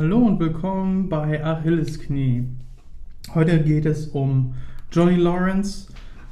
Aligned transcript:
Hallo 0.00 0.16
und 0.16 0.40
willkommen 0.40 1.10
bei 1.10 1.44
Achillesknie. 1.44 2.44
Heute 3.34 3.62
geht 3.62 3.84
es 3.84 4.06
um 4.06 4.54
Johnny 4.90 5.16
Lawrence. 5.16 5.88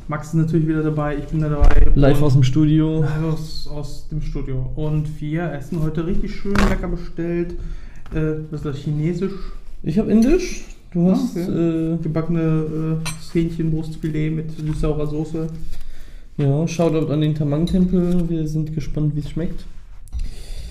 Max 0.09 0.29
ist 0.29 0.35
natürlich 0.37 0.67
wieder 0.67 0.83
dabei, 0.83 1.19
ich 1.19 1.27
bin 1.27 1.41
da 1.41 1.51
dabei. 1.51 1.87
Live 1.95 2.23
aus 2.23 2.33
dem 2.33 2.45
Studio. 2.45 3.03
Live 3.03 3.25
aus, 3.31 3.69
aus 3.71 4.09
dem 4.09 4.23
Studio. 4.23 4.71
Und 4.75 5.21
wir 5.21 5.53
essen 5.53 5.83
heute 5.83 6.07
richtig 6.07 6.35
schön 6.35 6.55
lecker 6.71 6.89
bestellt. 6.89 7.57
Äh, 8.15 8.37
was 8.51 8.61
ist 8.61 8.65
das? 8.65 8.79
Chinesisch 8.79 9.35
Ich 9.83 9.99
habe 9.99 10.11
Indisch. 10.13 10.65
Du 10.95 11.11
Ah, 11.11 11.13
hast. 11.13 11.37
okay. 11.37 11.43
äh, 11.43 11.99
gebackene 11.99 13.03
äh, 13.05 13.35
Hähnchenbrustfilet 13.39 14.31
mit 14.31 14.51
süß-saurer 14.53 15.09
Soße. 15.09 15.47
ja, 16.39 16.67
Shoutout 16.67 17.13
an 17.13 17.21
den 17.21 17.35
Tamang-Tempel. 17.35 18.31
Wir 18.31 18.49
sind 18.49 18.75
gespannt, 18.75 19.15
wie 19.15 19.21
es 19.21 19.29
schmeckt. 19.29 19.67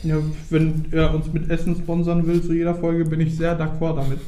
Ja, 0.04 0.16
wenn 0.50 0.86
er 0.92 1.14
uns 1.14 1.32
mit 1.34 1.50
Essen 1.50 1.76
sponsern 1.76 2.26
will 2.28 2.42
zu 2.42 2.54
jeder 2.54 2.76
Folge, 2.76 3.06
bin 3.06 3.20
ich 3.20 3.36
sehr 3.36 3.60
d'accord 3.60 3.96
damit. 3.98 4.20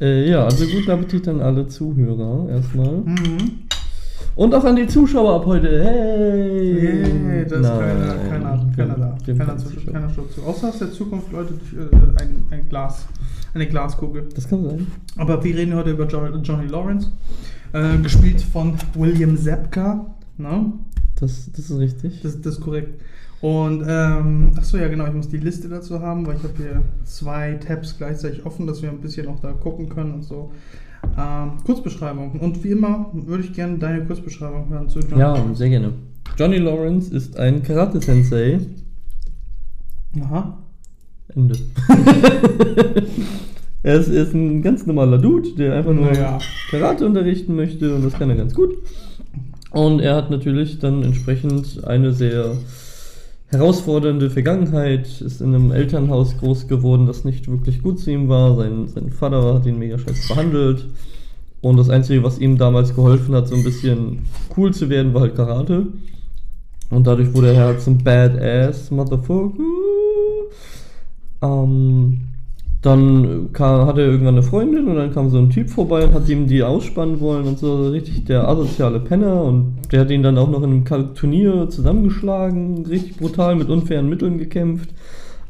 Äh, 0.00 0.28
ja, 0.30 0.44
also 0.44 0.66
guten 0.66 0.90
Appetit 0.90 1.26
an 1.28 1.40
alle 1.40 1.66
Zuhörer 1.66 2.48
erstmal. 2.50 2.98
Mhm. 2.98 3.60
Und 4.34 4.54
auch 4.54 4.64
an 4.64 4.76
die 4.76 4.86
Zuschauer 4.86 5.36
ab 5.36 5.46
heute. 5.46 5.82
Hey! 5.82 7.10
Nee, 7.10 7.44
da 7.46 7.56
ist 7.56 7.68
keiner, 7.68 8.14
keiner, 8.28 8.66
keiner 8.76 8.94
da. 8.96 9.18
Dem 9.26 9.38
Keiner, 9.38 9.54
keine 9.54 9.64
zu, 9.64 9.90
keiner 9.90 10.10
schaut 10.10 10.30
zu. 10.32 10.42
Außer 10.42 10.68
aus 10.68 10.78
der 10.78 10.92
Zukunft 10.92 11.32
Leute 11.32 11.54
äh, 11.54 12.22
ein, 12.22 12.44
ein 12.50 12.68
Glas, 12.68 13.06
eine 13.54 13.66
Glaskugel. 13.66 14.28
Das 14.34 14.46
kann 14.46 14.62
sein. 14.62 14.86
Aber 15.16 15.42
wir 15.42 15.56
reden 15.56 15.74
heute 15.74 15.92
über 15.92 16.06
Jo- 16.06 16.36
Johnny 16.42 16.66
Lawrence, 16.66 17.10
äh, 17.72 17.96
gespielt 18.02 18.42
von 18.42 18.74
William 18.94 19.38
Zepka. 19.38 20.04
Ne? 20.36 20.72
Das, 21.18 21.50
das 21.56 21.70
ist 21.70 21.78
richtig. 21.78 22.20
Das, 22.22 22.38
das 22.38 22.56
ist 22.56 22.60
korrekt. 22.60 23.00
Und, 23.40 23.84
ähm, 23.86 24.52
achso, 24.56 24.78
ja, 24.78 24.88
genau, 24.88 25.06
ich 25.06 25.12
muss 25.12 25.28
die 25.28 25.36
Liste 25.36 25.68
dazu 25.68 26.00
haben, 26.00 26.26
weil 26.26 26.36
ich 26.36 26.42
habe 26.42 26.54
hier 26.56 26.82
zwei 27.04 27.54
Tabs 27.54 27.96
gleichzeitig 27.98 28.46
offen, 28.46 28.66
dass 28.66 28.82
wir 28.82 28.88
ein 28.88 29.00
bisschen 29.00 29.28
auch 29.28 29.40
da 29.40 29.52
gucken 29.52 29.88
können 29.88 30.14
und 30.14 30.22
so. 30.24 30.52
Ähm, 31.18 31.52
Kurzbeschreibung. 31.64 32.32
Und 32.40 32.64
wie 32.64 32.70
immer 32.70 33.10
würde 33.12 33.44
ich 33.44 33.52
gerne 33.52 33.78
deine 33.78 34.04
Kurzbeschreibung 34.04 34.68
hören 34.70 34.88
zu 34.88 35.00
Johnny 35.00 35.20
Ja, 35.20 35.44
sehr 35.54 35.68
gerne. 35.68 35.92
Johnny 36.36 36.58
Lawrence 36.58 37.14
ist 37.14 37.36
ein 37.36 37.62
Karate-Sensei. 37.62 38.60
Aha. 40.22 40.58
Ende. 41.34 41.56
er 43.82 43.94
ist, 44.00 44.08
er 44.08 44.22
ist 44.22 44.34
ein 44.34 44.62
ganz 44.62 44.86
normaler 44.86 45.18
Dude, 45.18 45.50
der 45.56 45.74
einfach 45.74 45.92
nur 45.92 46.06
Naja. 46.06 46.38
Karate 46.70 47.06
unterrichten 47.06 47.54
möchte 47.54 47.94
und 47.94 48.04
das 48.04 48.14
kann 48.14 48.30
er 48.30 48.36
ganz 48.36 48.54
gut. 48.54 48.76
Und 49.70 50.00
er 50.00 50.16
hat 50.16 50.30
natürlich 50.30 50.78
dann 50.78 51.02
entsprechend 51.02 51.84
eine 51.84 52.12
sehr 52.12 52.56
herausfordernde 53.48 54.30
Vergangenheit, 54.30 55.20
ist 55.20 55.40
in 55.40 55.54
einem 55.54 55.72
Elternhaus 55.72 56.36
groß 56.38 56.68
geworden, 56.68 57.06
das 57.06 57.24
nicht 57.24 57.48
wirklich 57.48 57.82
gut 57.82 58.00
zu 58.00 58.10
ihm 58.10 58.28
war. 58.28 58.56
Sein, 58.56 58.88
sein 58.88 59.10
Vater 59.10 59.54
hat 59.54 59.66
ihn 59.66 59.78
mega 59.78 59.98
scheiße 59.98 60.28
behandelt. 60.28 60.86
Und 61.60 61.76
das 61.78 61.88
Einzige, 61.88 62.22
was 62.22 62.38
ihm 62.38 62.58
damals 62.58 62.94
geholfen 62.94 63.34
hat, 63.34 63.48
so 63.48 63.54
ein 63.54 63.64
bisschen 63.64 64.26
cool 64.56 64.72
zu 64.74 64.88
werden, 64.88 65.14
war 65.14 65.22
halt 65.22 65.36
Karate. 65.36 65.86
Und 66.90 67.06
dadurch 67.06 67.32
wurde 67.34 67.54
er 67.54 67.66
halt 67.66 67.80
zum 67.80 67.98
Badass 67.98 68.90
Motherfucker. 68.90 69.52
Ähm, 71.42 72.20
dann 72.82 73.52
kam, 73.52 73.86
hatte 73.86 74.02
er 74.02 74.08
irgendwann 74.08 74.34
eine 74.34 74.42
Freundin 74.42 74.86
und 74.86 74.96
dann 74.96 75.12
kam 75.12 75.30
so 75.30 75.38
ein 75.38 75.50
Typ 75.50 75.70
vorbei 75.70 76.04
und 76.04 76.14
hat 76.14 76.28
ihm 76.28 76.46
die 76.46 76.62
ausspannen 76.62 77.20
wollen 77.20 77.46
und 77.46 77.58
so, 77.58 77.72
also 77.76 77.90
richtig 77.90 78.24
der 78.24 78.46
asoziale 78.46 79.00
Penner 79.00 79.42
und 79.42 79.78
der 79.90 80.00
hat 80.00 80.10
ihn 80.10 80.22
dann 80.22 80.38
auch 80.38 80.50
noch 80.50 80.62
in 80.62 80.86
einem 80.86 81.14
Turnier 81.14 81.68
zusammengeschlagen, 81.68 82.86
richtig 82.86 83.16
brutal 83.16 83.56
mit 83.56 83.68
unfairen 83.70 84.08
Mitteln 84.08 84.38
gekämpft. 84.38 84.90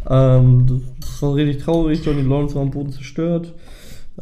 Ähm, 0.09 0.83
das 1.01 1.21
war 1.23 1.35
richtig 1.35 1.63
traurig, 1.63 2.05
Johnny 2.05 2.23
Lawrence 2.23 2.55
war 2.55 2.63
am 2.63 2.71
Boden 2.71 2.93
zerstört. 2.93 3.53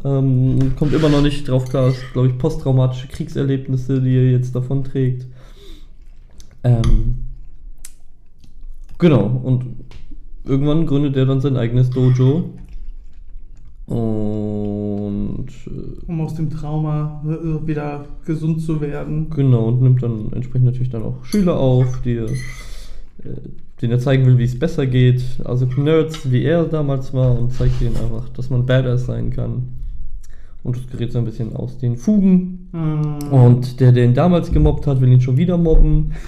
Ähm, 0.03 0.73
kommt 0.77 0.93
immer 0.93 1.09
noch 1.09 1.21
nicht 1.21 1.47
drauf 1.47 1.69
klar, 1.69 1.89
ist, 1.89 2.03
glaube 2.11 2.27
ich, 2.27 2.37
posttraumatische 2.37 3.07
Kriegserlebnisse, 3.07 4.01
die 4.01 4.15
er 4.15 4.31
jetzt 4.31 4.53
davon 4.55 4.83
trägt. 4.83 5.25
Ähm, 6.63 7.19
genau, 8.97 9.39
und 9.43 9.65
irgendwann 10.43 10.85
gründet 10.85 11.15
er 11.15 11.25
dann 11.25 11.39
sein 11.39 11.55
eigenes 11.55 11.91
Dojo. 11.91 12.49
Und 13.87 15.47
äh, 15.67 16.11
Um 16.11 16.21
aus 16.21 16.33
dem 16.35 16.49
Trauma 16.49 17.23
äh, 17.25 17.67
wieder 17.67 18.05
gesund 18.25 18.61
zu 18.61 18.81
werden. 18.81 19.29
genau, 19.29 19.65
und 19.67 19.81
nimmt 19.81 20.01
dann 20.01 20.31
entsprechend 20.33 20.65
natürlich 20.65 20.89
dann 20.89 21.03
auch 21.03 21.23
Schüler 21.23 21.57
auf, 21.59 22.01
die, 22.03 22.15
äh, 22.15 22.27
denen 23.81 23.91
er 23.91 23.99
zeigen 23.99 24.25
will, 24.25 24.37
wie 24.39 24.43
es 24.43 24.57
besser 24.57 24.87
geht. 24.87 25.23
Also 25.43 25.65
Nerds, 25.65 26.31
wie 26.31 26.43
er 26.43 26.63
damals 26.65 27.13
war, 27.13 27.37
und 27.37 27.53
zeigt 27.53 27.79
ihnen 27.81 27.95
einfach, 27.95 28.29
dass 28.29 28.49
man 28.49 28.65
Badass 28.65 29.05
sein 29.05 29.29
kann. 29.29 29.67
Und 30.63 30.77
das 30.77 30.87
gerät 30.87 31.11
so 31.11 31.19
ein 31.19 31.25
bisschen 31.25 31.55
aus 31.55 31.77
den 31.77 31.95
Fugen. 31.95 32.69
Ähm, 32.73 33.17
Und 33.31 33.79
der, 33.79 33.91
der 33.91 34.05
ihn 34.05 34.15
damals 34.15 34.51
gemobbt 34.51 34.87
hat, 34.87 34.99
will 34.99 35.11
ihn 35.11 35.21
schon 35.21 35.37
wieder 35.37 35.57
mobben. 35.57 36.11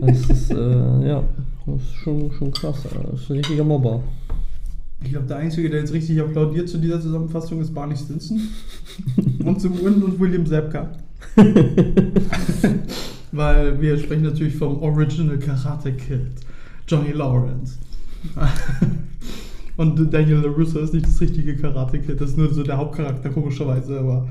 Das 0.00 0.30
ist, 0.30 0.50
äh, 0.52 1.08
ja, 1.08 1.22
das 1.66 1.82
ist 1.82 1.94
schon, 1.96 2.30
schon 2.32 2.50
krass. 2.52 2.86
Das 3.12 3.20
ist 3.20 3.30
ein 3.30 3.36
richtiger 3.36 3.64
Mobber. 3.64 4.00
Ich 5.02 5.10
glaube, 5.10 5.26
der 5.26 5.36
Einzige, 5.36 5.70
der 5.70 5.80
jetzt 5.80 5.92
richtig 5.92 6.20
applaudiert 6.20 6.68
zu 6.68 6.78
dieser 6.78 7.00
Zusammenfassung, 7.00 7.60
ist 7.60 7.72
Barney 7.72 7.96
Stinson. 7.96 8.40
und, 9.44 9.60
zum, 9.60 9.72
und, 9.80 10.02
und 10.02 10.18
William 10.20 10.44
Zabka. 10.44 10.90
Weil 13.32 13.80
wir 13.80 13.98
sprechen 13.98 14.24
natürlich 14.24 14.56
vom 14.56 14.82
Original 14.82 15.38
Karate 15.38 15.92
Kid, 15.92 16.26
Johnny 16.86 17.12
Lawrence. 17.12 17.78
und 19.76 20.12
Daniel 20.12 20.38
LaRusso 20.38 20.80
ist 20.80 20.94
nicht 20.94 21.06
das 21.06 21.20
richtige 21.20 21.56
Karate 21.56 22.00
Kid, 22.00 22.20
das 22.20 22.30
ist 22.30 22.38
nur 22.38 22.52
so 22.52 22.62
der 22.62 22.78
Hauptcharakter, 22.78 23.28
komischerweise, 23.30 24.00
aber. 24.00 24.28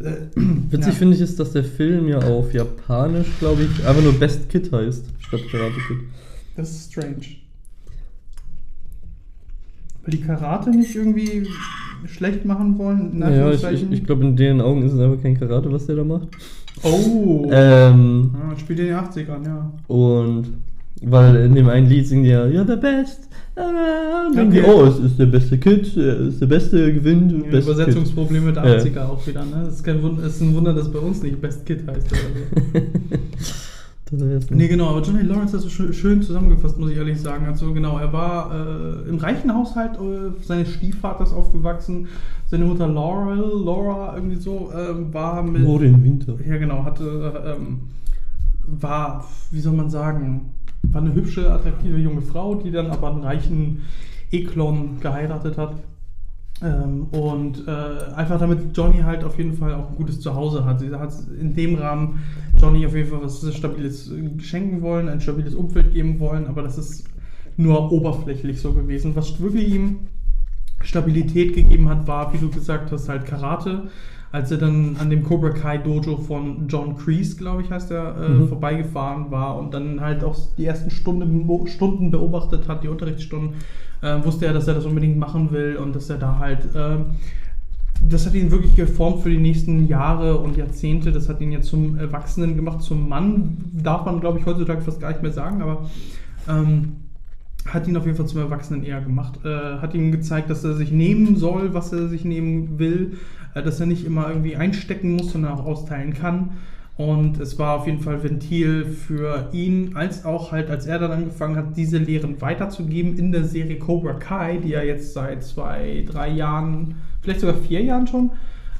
Äh, 0.00 0.14
Witzig 0.70 0.94
ja. 0.94 0.98
finde 0.98 1.14
ich 1.14 1.20
ist, 1.20 1.38
dass 1.38 1.52
der 1.52 1.64
Film 1.64 2.08
ja 2.08 2.18
auf 2.18 2.52
Japanisch, 2.52 3.28
glaube 3.38 3.62
ich, 3.62 3.86
einfach 3.86 4.02
nur 4.02 4.14
Best 4.14 4.48
Kid 4.48 4.72
heißt, 4.72 5.04
statt 5.20 5.40
Karate 5.50 5.80
Kid. 5.86 5.98
Das 6.56 6.70
ist 6.70 6.90
strange. 6.92 7.22
Weil 10.08 10.16
die 10.16 10.22
Karate 10.24 10.70
nicht 10.70 10.94
irgendwie 10.96 11.46
schlecht 12.06 12.46
machen 12.46 12.78
wollen? 12.78 13.18
Naja, 13.18 13.50
ich, 13.50 13.62
ich, 13.62 13.92
ich 13.92 14.04
glaube, 14.04 14.24
in 14.24 14.36
deren 14.36 14.62
Augen 14.62 14.82
ist 14.82 14.94
es 14.94 15.00
einfach 15.00 15.22
kein 15.22 15.38
Karate, 15.38 15.70
was 15.70 15.84
der 15.84 15.96
da 15.96 16.04
macht. 16.04 16.28
Oh! 16.82 17.46
Ähm, 17.52 18.30
Ah, 18.34 18.56
spielt 18.58 18.78
in 18.78 18.86
den 18.86 18.94
80ern, 18.94 19.44
ja. 19.44 19.70
und 19.88 20.44
weil 21.02 21.36
in 21.36 21.54
dem 21.54 21.68
einen 21.68 21.86
Lied 21.90 22.06
singen 22.08 22.22
die 22.24 22.30
ja, 22.30 22.44
you're 22.44 22.66
the 22.66 22.76
best. 22.76 23.28
Und 23.54 24.52
die, 24.52 24.60
Okay. 24.60 24.64
oh, 24.66 24.84
es 24.86 24.98
ist 24.98 25.18
der 25.18 25.26
beste 25.26 25.58
Kid, 25.58 25.94
er 25.98 26.20
ist 26.20 26.40
der 26.40 26.46
beste, 26.46 26.94
gewinnt. 26.94 27.30
Ja, 27.32 27.38
beste 27.50 27.50
Kid. 27.50 27.64
Übersetzungsprobleme 27.64 28.52
der 28.54 28.64
Ja. 28.66 28.78
80er 28.82 29.04
auch 29.08 29.26
wieder, 29.26 29.44
ne? 29.44 29.66
Es 29.68 29.74
ist, 29.74 29.84
kein 29.84 30.02
Wunder, 30.02 30.22
es 30.24 30.36
ist 30.36 30.40
ein 30.40 30.54
Wunder, 30.54 30.72
dass 30.72 30.90
bei 30.90 31.00
uns 31.00 31.22
nicht 31.22 31.38
Best 31.42 31.66
Kid 31.66 31.86
heißt 31.86 32.06
oder 32.10 32.80
so. 32.80 32.80
Nee, 34.50 34.68
genau, 34.68 34.88
aber 34.88 35.02
Johnny 35.02 35.22
Lawrence 35.22 35.56
hast 35.56 35.64
du 35.64 35.92
schön, 35.92 36.22
zusammengefasst, 36.22 36.78
muss 36.78 36.90
ich 36.90 36.96
ehrlich 36.96 37.20
sagen. 37.20 37.46
Also 37.46 37.72
genau, 37.72 37.98
er 37.98 38.12
war 38.12 38.52
äh, 38.52 39.08
im 39.08 39.16
reichen 39.16 39.54
Haushalt 39.54 39.96
äh, 39.96 40.42
seines 40.42 40.70
Stiefvaters 40.70 41.32
aufgewachsen. 41.32 42.08
Seine 42.46 42.64
Mutter 42.64 42.88
Laurel, 42.88 43.64
Laura, 43.64 44.14
irgendwie 44.14 44.36
so, 44.36 44.72
ähm, 44.72 45.12
war 45.12 45.42
mit. 45.42 45.62
Im 45.88 46.04
Winter. 46.04 46.36
Ja, 46.46 46.56
genau, 46.56 46.84
hatte, 46.84 47.56
ähm, 47.58 47.80
war, 48.66 49.24
wie 49.50 49.60
soll 49.60 49.74
man 49.74 49.90
sagen, 49.90 50.52
war 50.82 51.02
eine 51.02 51.14
hübsche, 51.14 51.52
attraktive 51.52 51.98
junge 51.98 52.22
Frau, 52.22 52.54
die 52.54 52.70
dann 52.70 52.90
aber 52.90 53.10
einen 53.10 53.22
reichen 53.24 53.82
Eklon 54.30 55.00
geheiratet 55.00 55.58
hat. 55.58 55.74
Ähm, 56.60 57.04
und 57.12 57.68
äh, 57.68 58.12
einfach 58.14 58.40
damit 58.40 58.76
Johnny 58.76 59.00
halt 59.00 59.22
auf 59.22 59.38
jeden 59.38 59.54
Fall 59.54 59.74
auch 59.74 59.90
ein 59.90 59.96
gutes 59.96 60.20
Zuhause 60.20 60.64
hat. 60.64 60.80
Sie 60.80 60.90
hat 60.90 61.12
in 61.40 61.54
dem 61.54 61.76
Rahmen 61.76 62.20
Johnny 62.60 62.84
auf 62.84 62.94
jeden 62.94 63.10
Fall 63.10 63.22
was 63.22 63.54
Stabiles 63.54 64.10
äh, 64.10 64.40
schenken 64.40 64.82
wollen, 64.82 65.08
ein 65.08 65.20
stabiles 65.20 65.54
Umfeld 65.54 65.92
geben 65.92 66.18
wollen, 66.18 66.46
aber 66.46 66.62
das 66.62 66.76
ist 66.76 67.04
nur 67.56 67.92
oberflächlich 67.92 68.60
so 68.60 68.72
gewesen. 68.72 69.14
Was 69.14 69.40
wirklich 69.40 69.72
ihm 69.72 70.08
Stabilität 70.80 71.54
gegeben 71.54 71.88
hat, 71.88 72.06
war, 72.06 72.32
wie 72.32 72.38
du 72.38 72.50
gesagt 72.50 72.90
hast, 72.92 73.08
halt 73.08 73.24
Karate. 73.26 73.88
Als 74.30 74.50
er 74.50 74.58
dann 74.58 74.96
an 75.00 75.08
dem 75.08 75.22
Cobra 75.24 75.50
Kai 75.50 75.78
Dojo 75.78 76.18
von 76.18 76.68
John 76.68 76.96
Kreese, 76.96 77.36
glaube 77.36 77.62
ich, 77.62 77.70
heißt 77.70 77.90
er, 77.90 78.14
äh, 78.20 78.28
Mhm. 78.28 78.48
vorbeigefahren 78.48 79.30
war 79.30 79.58
und 79.58 79.72
dann 79.72 80.00
halt 80.02 80.22
auch 80.22 80.36
die 80.58 80.66
ersten 80.66 80.90
Stunden, 80.90 81.48
Stunden 81.68 82.10
beobachtet 82.10 82.68
hat, 82.68 82.82
die 82.82 82.88
Unterrichtsstunden, 82.88 83.54
äh, 84.02 84.22
wusste 84.24 84.44
er, 84.46 84.52
dass 84.52 84.68
er 84.68 84.74
das 84.74 84.84
unbedingt 84.84 85.18
machen 85.18 85.50
will 85.50 85.76
und 85.76 85.96
dass 85.96 86.10
er 86.10 86.18
da 86.18 86.38
halt, 86.38 86.60
äh, 86.74 86.98
das 88.06 88.26
hat 88.26 88.34
ihn 88.34 88.50
wirklich 88.50 88.74
geformt 88.76 89.22
für 89.22 89.30
die 89.30 89.38
nächsten 89.38 89.86
Jahre 89.88 90.36
und 90.38 90.56
Jahrzehnte. 90.56 91.10
Das 91.10 91.28
hat 91.28 91.40
ihn 91.40 91.50
jetzt 91.50 91.68
zum 91.68 91.96
Erwachsenen 91.96 92.54
gemacht, 92.54 92.82
zum 92.82 93.08
Mann, 93.08 93.56
darf 93.72 94.04
man, 94.04 94.20
glaube 94.20 94.38
ich, 94.38 94.46
heutzutage 94.46 94.82
fast 94.82 95.00
gar 95.00 95.08
nicht 95.08 95.22
mehr 95.22 95.32
sagen, 95.32 95.62
aber 95.62 95.86
ähm, 96.48 96.92
hat 97.66 97.88
ihn 97.88 97.96
auf 97.96 98.04
jeden 98.06 98.16
Fall 98.16 98.26
zum 98.26 98.40
Erwachsenen 98.40 98.84
eher 98.84 99.00
gemacht. 99.00 99.40
Äh, 99.44 99.78
hat 99.80 99.94
ihm 99.94 100.12
gezeigt, 100.12 100.48
dass 100.48 100.64
er 100.64 100.74
sich 100.74 100.92
nehmen 100.92 101.36
soll, 101.36 101.74
was 101.74 101.92
er 101.92 102.08
sich 102.08 102.24
nehmen 102.24 102.78
will, 102.78 103.14
dass 103.54 103.80
er 103.80 103.86
nicht 103.86 104.04
immer 104.04 104.28
irgendwie 104.28 104.56
einstecken 104.56 105.16
muss, 105.16 105.32
sondern 105.32 105.52
auch 105.52 105.64
austeilen 105.64 106.14
kann. 106.14 106.50
Und 106.98 107.38
es 107.38 107.58
war 107.60 107.78
auf 107.78 107.86
jeden 107.86 108.00
Fall 108.00 108.24
Ventil 108.24 108.84
für 108.84 109.50
ihn, 109.52 109.94
als 109.94 110.24
auch 110.24 110.50
halt, 110.50 110.68
als 110.68 110.86
er 110.86 110.98
dann 110.98 111.12
angefangen 111.12 111.56
hat, 111.56 111.76
diese 111.76 111.96
Lehren 111.98 112.40
weiterzugeben 112.40 113.16
in 113.16 113.30
der 113.30 113.44
Serie 113.44 113.78
Cobra 113.78 114.14
Kai, 114.14 114.56
die 114.56 114.70
ja 114.70 114.82
jetzt 114.82 115.12
seit 115.12 115.44
zwei, 115.44 116.04
drei 116.10 116.28
Jahren, 116.28 116.96
vielleicht 117.22 117.38
sogar 117.38 117.54
vier 117.54 117.84
Jahren 117.84 118.08
schon, 118.08 118.30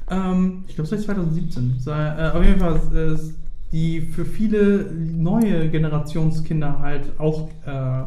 ähm, 0.09 0.65
ich 0.67 0.75
glaube 0.75 0.89
seit 0.89 0.99
2017, 0.99 1.75
sei, 1.79 2.07
äh, 2.07 2.31
auf 2.31 2.43
jeden 2.43 2.59
Fall, 2.59 2.75
äh, 2.93 3.17
die 3.71 4.01
für 4.01 4.25
viele 4.25 4.91
neue 4.91 5.69
Generationskinder 5.69 6.79
halt 6.79 7.17
auch 7.19 7.49
äh, 7.65 8.03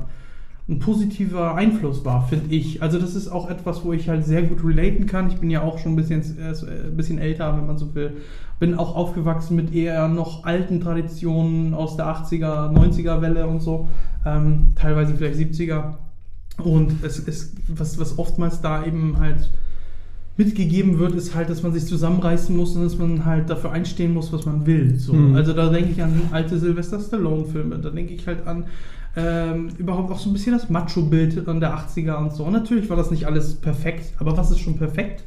ein 0.68 0.78
positiver 0.78 1.54
Einfluss 1.56 2.04
war, 2.04 2.28
finde 2.28 2.54
ich. 2.54 2.82
Also 2.82 2.98
das 2.98 3.14
ist 3.16 3.28
auch 3.28 3.50
etwas, 3.50 3.84
wo 3.84 3.92
ich 3.92 4.08
halt 4.08 4.24
sehr 4.24 4.42
gut 4.42 4.64
relaten 4.64 5.06
kann. 5.06 5.28
Ich 5.28 5.36
bin 5.36 5.50
ja 5.50 5.62
auch 5.62 5.78
schon 5.78 5.92
ein 5.92 5.96
bisschen, 5.96 6.22
äh, 6.38 6.86
ein 6.86 6.96
bisschen 6.96 7.18
älter, 7.18 7.56
wenn 7.56 7.66
man 7.66 7.78
so 7.78 7.94
will. 7.94 8.12
Bin 8.60 8.76
auch 8.76 8.94
aufgewachsen 8.94 9.56
mit 9.56 9.74
eher 9.74 10.06
noch 10.06 10.44
alten 10.44 10.80
Traditionen 10.80 11.74
aus 11.74 11.96
der 11.96 12.06
80er, 12.06 12.72
90er 12.72 13.20
Welle 13.20 13.46
und 13.48 13.60
so. 13.60 13.88
Ähm, 14.24 14.68
teilweise 14.76 15.14
vielleicht 15.14 15.36
70er. 15.36 15.94
Und 16.62 17.02
es 17.02 17.18
ist, 17.18 17.56
was, 17.66 17.98
was 17.98 18.18
oftmals 18.18 18.60
da 18.60 18.84
eben 18.84 19.18
halt 19.18 19.50
mitgegeben 20.36 20.98
wird, 20.98 21.14
ist 21.14 21.34
halt, 21.34 21.50
dass 21.50 21.62
man 21.62 21.72
sich 21.72 21.86
zusammenreißen 21.86 22.56
muss 22.56 22.74
und 22.76 22.84
dass 22.84 22.98
man 22.98 23.24
halt 23.24 23.50
dafür 23.50 23.72
einstehen 23.72 24.14
muss, 24.14 24.32
was 24.32 24.46
man 24.46 24.64
will. 24.64 24.96
So. 24.96 25.12
Mhm. 25.12 25.34
Also 25.34 25.52
da 25.52 25.68
denke 25.68 25.90
ich 25.90 26.02
an 26.02 26.12
alte 26.30 26.58
Sylvester 26.58 27.00
Stallone-Filme, 27.00 27.78
da 27.78 27.90
denke 27.90 28.14
ich 28.14 28.26
halt 28.26 28.46
an 28.46 28.64
ähm, 29.14 29.68
überhaupt 29.78 30.10
auch 30.10 30.18
so 30.18 30.30
ein 30.30 30.32
bisschen 30.32 30.52
das 30.52 30.70
Macho-Bild 30.70 31.46
der 31.46 31.78
80er 31.78 32.16
und 32.16 32.32
so. 32.32 32.44
Und 32.44 32.52
natürlich 32.52 32.88
war 32.88 32.96
das 32.96 33.10
nicht 33.10 33.26
alles 33.26 33.54
perfekt, 33.56 34.14
aber 34.18 34.36
was 34.36 34.50
ist 34.50 34.60
schon 34.60 34.76
perfekt? 34.76 35.24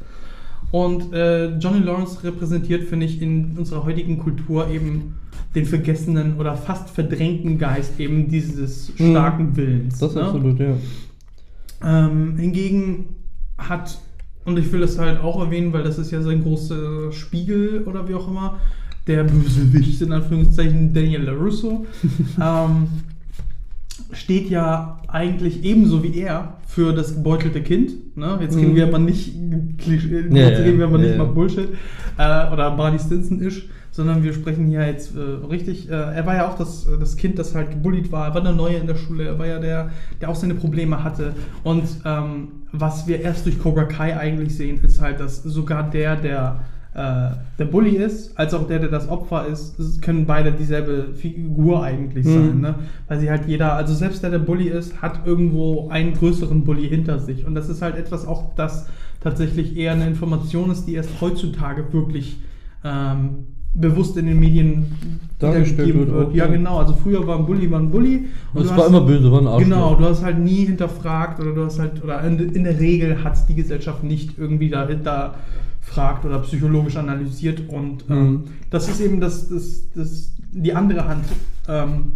Und 0.72 1.14
äh, 1.14 1.56
Johnny 1.58 1.80
Lawrence 1.80 2.24
repräsentiert, 2.24 2.84
finde 2.84 3.06
ich, 3.06 3.22
in 3.22 3.58
unserer 3.58 3.86
heutigen 3.86 4.18
Kultur 4.18 4.68
eben 4.70 5.16
den 5.54 5.66
vergessenen 5.66 6.38
oder 6.38 6.56
fast 6.56 6.90
verdrängten 6.90 7.58
Geist 7.58 8.00
eben 8.00 8.28
dieses 8.28 8.92
hm. 8.98 9.12
starken 9.12 9.56
Willens. 9.56 10.00
Das 10.00 10.10
ist 10.10 10.16
ne? 10.16 10.24
absolut, 10.24 10.60
ja. 10.60 10.76
Ähm, 11.84 12.38
hingegen 12.38 13.16
hat, 13.58 14.00
und 14.44 14.58
ich 14.58 14.72
will 14.72 14.82
das 14.82 14.98
halt 14.98 15.22
auch 15.22 15.40
erwähnen, 15.40 15.72
weil 15.72 15.84
das 15.84 15.98
ist 15.98 16.12
ja 16.12 16.22
sein 16.22 16.44
großer 16.44 17.12
Spiegel 17.12 17.84
oder 17.86 18.08
wie 18.10 18.16
auch 18.16 18.28
immer, 18.28 18.60
der 19.08 19.24
Bösewicht 19.24 20.02
in 20.02 20.12
Anführungszeichen 20.12 20.94
Daniel 20.94 21.22
LaRusso. 21.22 21.86
ähm, 22.42 22.88
steht 24.12 24.50
ja 24.50 24.98
eigentlich 25.08 25.64
ebenso 25.64 26.04
wie 26.04 26.20
er 26.20 26.58
für 26.68 26.94
das 26.94 27.16
gebeutelte 27.16 27.62
Kind. 27.62 28.18
Ne? 28.18 28.38
Jetzt 28.42 28.58
reden 28.58 28.72
mhm. 28.72 28.76
wir 28.76 28.88
aber 28.88 29.00
nicht, 29.00 29.34
Klischee, 29.78 30.26
ja, 30.30 30.50
jetzt 30.50 30.60
reden 30.60 30.80
wir 30.80 30.86
aber 30.86 30.98
nicht 30.98 31.18
mal 31.18 31.28
Bullshit 31.28 31.70
äh, 32.18 32.52
oder 32.52 32.72
Barney 32.72 33.00
Stinson 33.00 33.40
ist, 33.40 33.64
sondern 33.92 34.24
wir 34.24 34.34
sprechen 34.34 34.68
hier 34.68 34.86
jetzt 34.86 35.16
äh, 35.16 35.46
richtig. 35.48 35.90
Äh, 35.90 35.94
er 35.94 36.26
war 36.26 36.36
ja 36.36 36.50
auch 36.50 36.58
das, 36.58 36.88
das 37.00 37.16
Kind, 37.16 37.40
das 37.40 37.56
halt 37.56 37.72
gebullied 37.72 38.12
war. 38.12 38.28
Er 38.28 38.34
war 38.34 38.42
der 38.42 38.52
Neue 38.52 38.76
in 38.76 38.88
der 38.88 38.96
Schule. 38.96 39.26
Er 39.26 39.40
war 39.40 39.48
ja 39.48 39.60
der, 39.60 39.92
der 40.20 40.30
auch 40.30 40.36
seine 40.36 40.56
Probleme 40.56 41.04
hatte. 41.04 41.34
Und 41.64 41.84
ähm, 42.04 42.48
was 42.72 43.08
wir 43.08 43.22
erst 43.22 43.46
durch 43.46 43.58
Cobra 43.58 43.86
Kai 43.86 44.18
eigentlich 44.18 44.56
sehen, 44.56 44.84
ist 44.84 45.00
halt, 45.00 45.20
dass 45.20 45.44
sogar 45.44 45.90
der, 45.90 46.18
der 46.18 46.60
äh, 46.60 46.75
der 46.96 47.66
Bully 47.66 47.98
ist, 47.98 48.40
als 48.40 48.54
auch 48.54 48.68
der, 48.68 48.80
der 48.80 48.88
das 48.88 49.10
Opfer 49.10 49.48
ist, 49.48 50.02
können 50.02 50.26
beide 50.26 50.54
dieselbe 50.54 51.14
Figur 51.14 51.84
eigentlich 51.84 52.26
sein. 52.26 52.56
Mhm. 52.56 52.62
Ne? 52.62 52.76
Weil 53.10 53.20
sie 53.20 53.30
halt 53.30 53.48
jeder, 53.48 53.74
also 53.74 53.94
selbst 53.94 54.24
der, 54.24 54.30
der 54.30 54.40
Bully 54.40 54.70
ist, 54.70 55.02
hat 55.02 55.28
irgendwo 55.28 55.90
einen 55.90 56.14
größeren 56.14 56.64
Bully 56.64 56.88
hinter 56.88 57.20
sich. 57.20 57.46
Und 57.46 57.54
das 57.54 57.68
ist 57.68 57.82
halt 57.82 57.98
etwas 57.98 58.26
auch, 58.26 58.56
das 58.56 58.88
tatsächlich 59.20 59.76
eher 59.76 59.92
eine 59.92 60.08
Information 60.08 60.72
ist, 60.72 60.86
die 60.86 60.94
erst 60.94 61.10
heutzutage 61.20 61.92
wirklich 61.92 62.38
ähm, 62.86 63.48
bewusst 63.74 64.16
in 64.16 64.28
den 64.28 64.40
Medien 64.40 64.86
dargestellt 65.40 65.94
wird. 65.96 66.14
wird. 66.14 66.34
Ja, 66.34 66.48
genau. 66.48 66.78
Also 66.78 66.94
früher 66.94 67.28
war 67.28 67.38
ein 67.38 67.46
Bully 67.46 67.70
war 67.70 67.80
ein 67.80 67.92
Bully. 67.92 68.28
Und 68.54 68.64
es 68.64 68.78
war 68.78 68.88
immer 68.88 69.02
böse, 69.02 69.30
war 69.30 69.42
ein 69.42 69.48
Arschloch. 69.48 69.64
Genau, 69.66 69.96
du 69.96 70.06
hast 70.06 70.24
halt 70.24 70.40
nie 70.40 70.66
hinterfragt 70.66 71.42
oder 71.42 71.52
du 71.52 71.66
hast 71.66 71.78
halt, 71.78 72.02
oder 72.02 72.24
in, 72.24 72.40
in 72.54 72.64
der 72.64 72.80
Regel 72.80 73.22
hat 73.22 73.50
die 73.50 73.56
Gesellschaft 73.56 74.02
nicht 74.04 74.38
irgendwie 74.38 74.70
dahinter 74.70 75.36
fragt 75.86 76.26
oder 76.26 76.40
psychologisch 76.40 76.98
analysiert. 76.98 77.70
Und 77.70 78.06
ähm, 78.10 78.18
mhm. 78.18 78.44
das 78.70 78.90
ist 78.90 79.00
eben 79.00 79.22
das, 79.22 79.50
das, 79.50 79.92
das, 79.92 80.32
die 80.52 80.74
andere 80.74 81.08
Hand 81.08 81.26
ähm, 81.68 82.14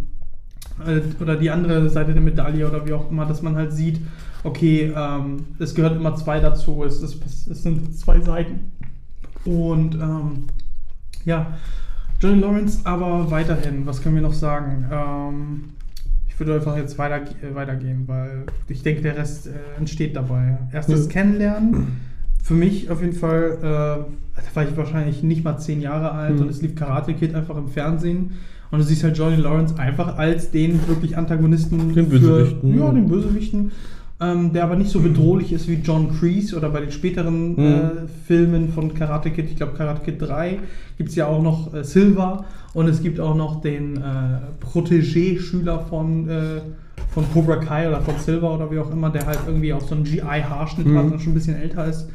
äh, 0.84 1.00
oder 1.22 1.36
die 1.36 1.50
andere 1.50 1.88
Seite 1.88 2.12
der 2.12 2.22
Medaille 2.22 2.68
oder 2.68 2.86
wie 2.86 2.92
auch 2.92 3.10
immer, 3.10 3.26
dass 3.26 3.42
man 3.42 3.56
halt 3.56 3.72
sieht, 3.72 4.00
okay, 4.42 4.92
ähm, 4.94 5.46
es 5.58 5.74
gehört 5.74 5.96
immer 5.96 6.14
zwei 6.16 6.40
dazu, 6.40 6.84
es, 6.84 7.00
es, 7.02 7.46
es 7.46 7.62
sind 7.62 7.96
zwei 7.96 8.20
Seiten. 8.20 8.72
Und 9.44 9.94
ähm, 9.94 10.44
ja, 11.24 11.54
Johnny 12.20 12.40
Lawrence, 12.40 12.80
aber 12.84 13.30
weiterhin, 13.30 13.86
was 13.86 14.02
können 14.02 14.16
wir 14.16 14.22
noch 14.22 14.34
sagen? 14.34 14.84
Ähm, 14.90 15.64
ich 16.28 16.38
würde 16.38 16.54
einfach 16.54 16.76
jetzt 16.76 16.98
weiter, 16.98 17.22
äh, 17.42 17.54
weitergehen, 17.54 18.04
weil 18.06 18.44
ich 18.68 18.82
denke, 18.82 19.02
der 19.02 19.16
Rest 19.16 19.46
äh, 19.46 19.52
entsteht 19.78 20.16
dabei. 20.16 20.58
Erstes 20.72 21.06
mhm. 21.06 21.10
Kennenlernen 21.10 22.00
für 22.42 22.54
mich 22.54 22.90
auf 22.90 23.00
jeden 23.00 23.14
Fall, 23.14 23.58
äh, 23.58 23.62
da 23.62 24.06
war 24.54 24.64
ich 24.64 24.76
wahrscheinlich 24.76 25.22
nicht 25.22 25.44
mal 25.44 25.58
zehn 25.58 25.80
Jahre 25.80 26.12
alt 26.12 26.36
mhm. 26.36 26.42
und 26.42 26.50
es 26.50 26.62
lief 26.62 26.74
Karate 26.74 27.14
Kid 27.14 27.34
einfach 27.34 27.56
im 27.56 27.68
Fernsehen. 27.68 28.32
Und 28.70 28.78
du 28.78 28.84
siehst 28.84 29.02
halt 29.02 29.18
Johnny 29.18 29.36
Lawrence 29.36 29.76
einfach 29.78 30.16
als 30.16 30.50
den 30.50 30.86
wirklich 30.86 31.16
Antagonisten. 31.16 31.92
Den 31.92 32.08
Bösewichten. 32.08 32.78
ja, 32.78 32.92
den 32.92 33.08
Bösewichten. 33.08 33.72
Ähm, 34.22 34.52
der 34.52 34.64
aber 34.64 34.76
nicht 34.76 34.90
so 34.90 35.00
bedrohlich 35.00 35.52
ist 35.52 35.66
wie 35.66 35.80
John 35.82 36.10
Kreese 36.18 36.56
oder 36.56 36.68
bei 36.68 36.80
den 36.80 36.92
späteren 36.92 37.52
mhm. 37.52 37.58
äh, 37.58 37.90
Filmen 38.26 38.68
von 38.68 38.92
Karate 38.94 39.30
Kid. 39.30 39.46
Ich 39.46 39.56
glaube, 39.56 39.72
Karate 39.72 40.02
Kid 40.04 40.20
3 40.20 40.58
gibt 40.98 41.08
es 41.08 41.16
ja 41.16 41.26
auch 41.26 41.42
noch 41.42 41.72
äh, 41.72 41.84
Silver 41.84 42.44
und 42.74 42.86
es 42.86 43.02
gibt 43.02 43.18
auch 43.18 43.34
noch 43.34 43.62
den 43.62 43.96
äh, 43.96 44.00
Protégé-Schüler 44.62 45.80
von 45.80 46.28
äh, 46.28 46.60
von 47.12 47.24
Cobra 47.32 47.56
Kai 47.56 47.88
oder 47.88 48.00
von 48.00 48.18
Silver 48.18 48.54
oder 48.54 48.70
wie 48.70 48.78
auch 48.78 48.90
immer, 48.90 49.10
der 49.10 49.26
halt 49.26 49.40
irgendwie 49.46 49.72
auch 49.72 49.80
so 49.80 49.94
einen 49.94 50.04
GI-Haarschnitt 50.04 50.86
mhm. 50.86 50.98
hat 50.98 51.12
und 51.12 51.20
schon 51.20 51.32
ein 51.32 51.34
bisschen 51.34 51.56
älter 51.56 51.86
ist. 51.86 52.08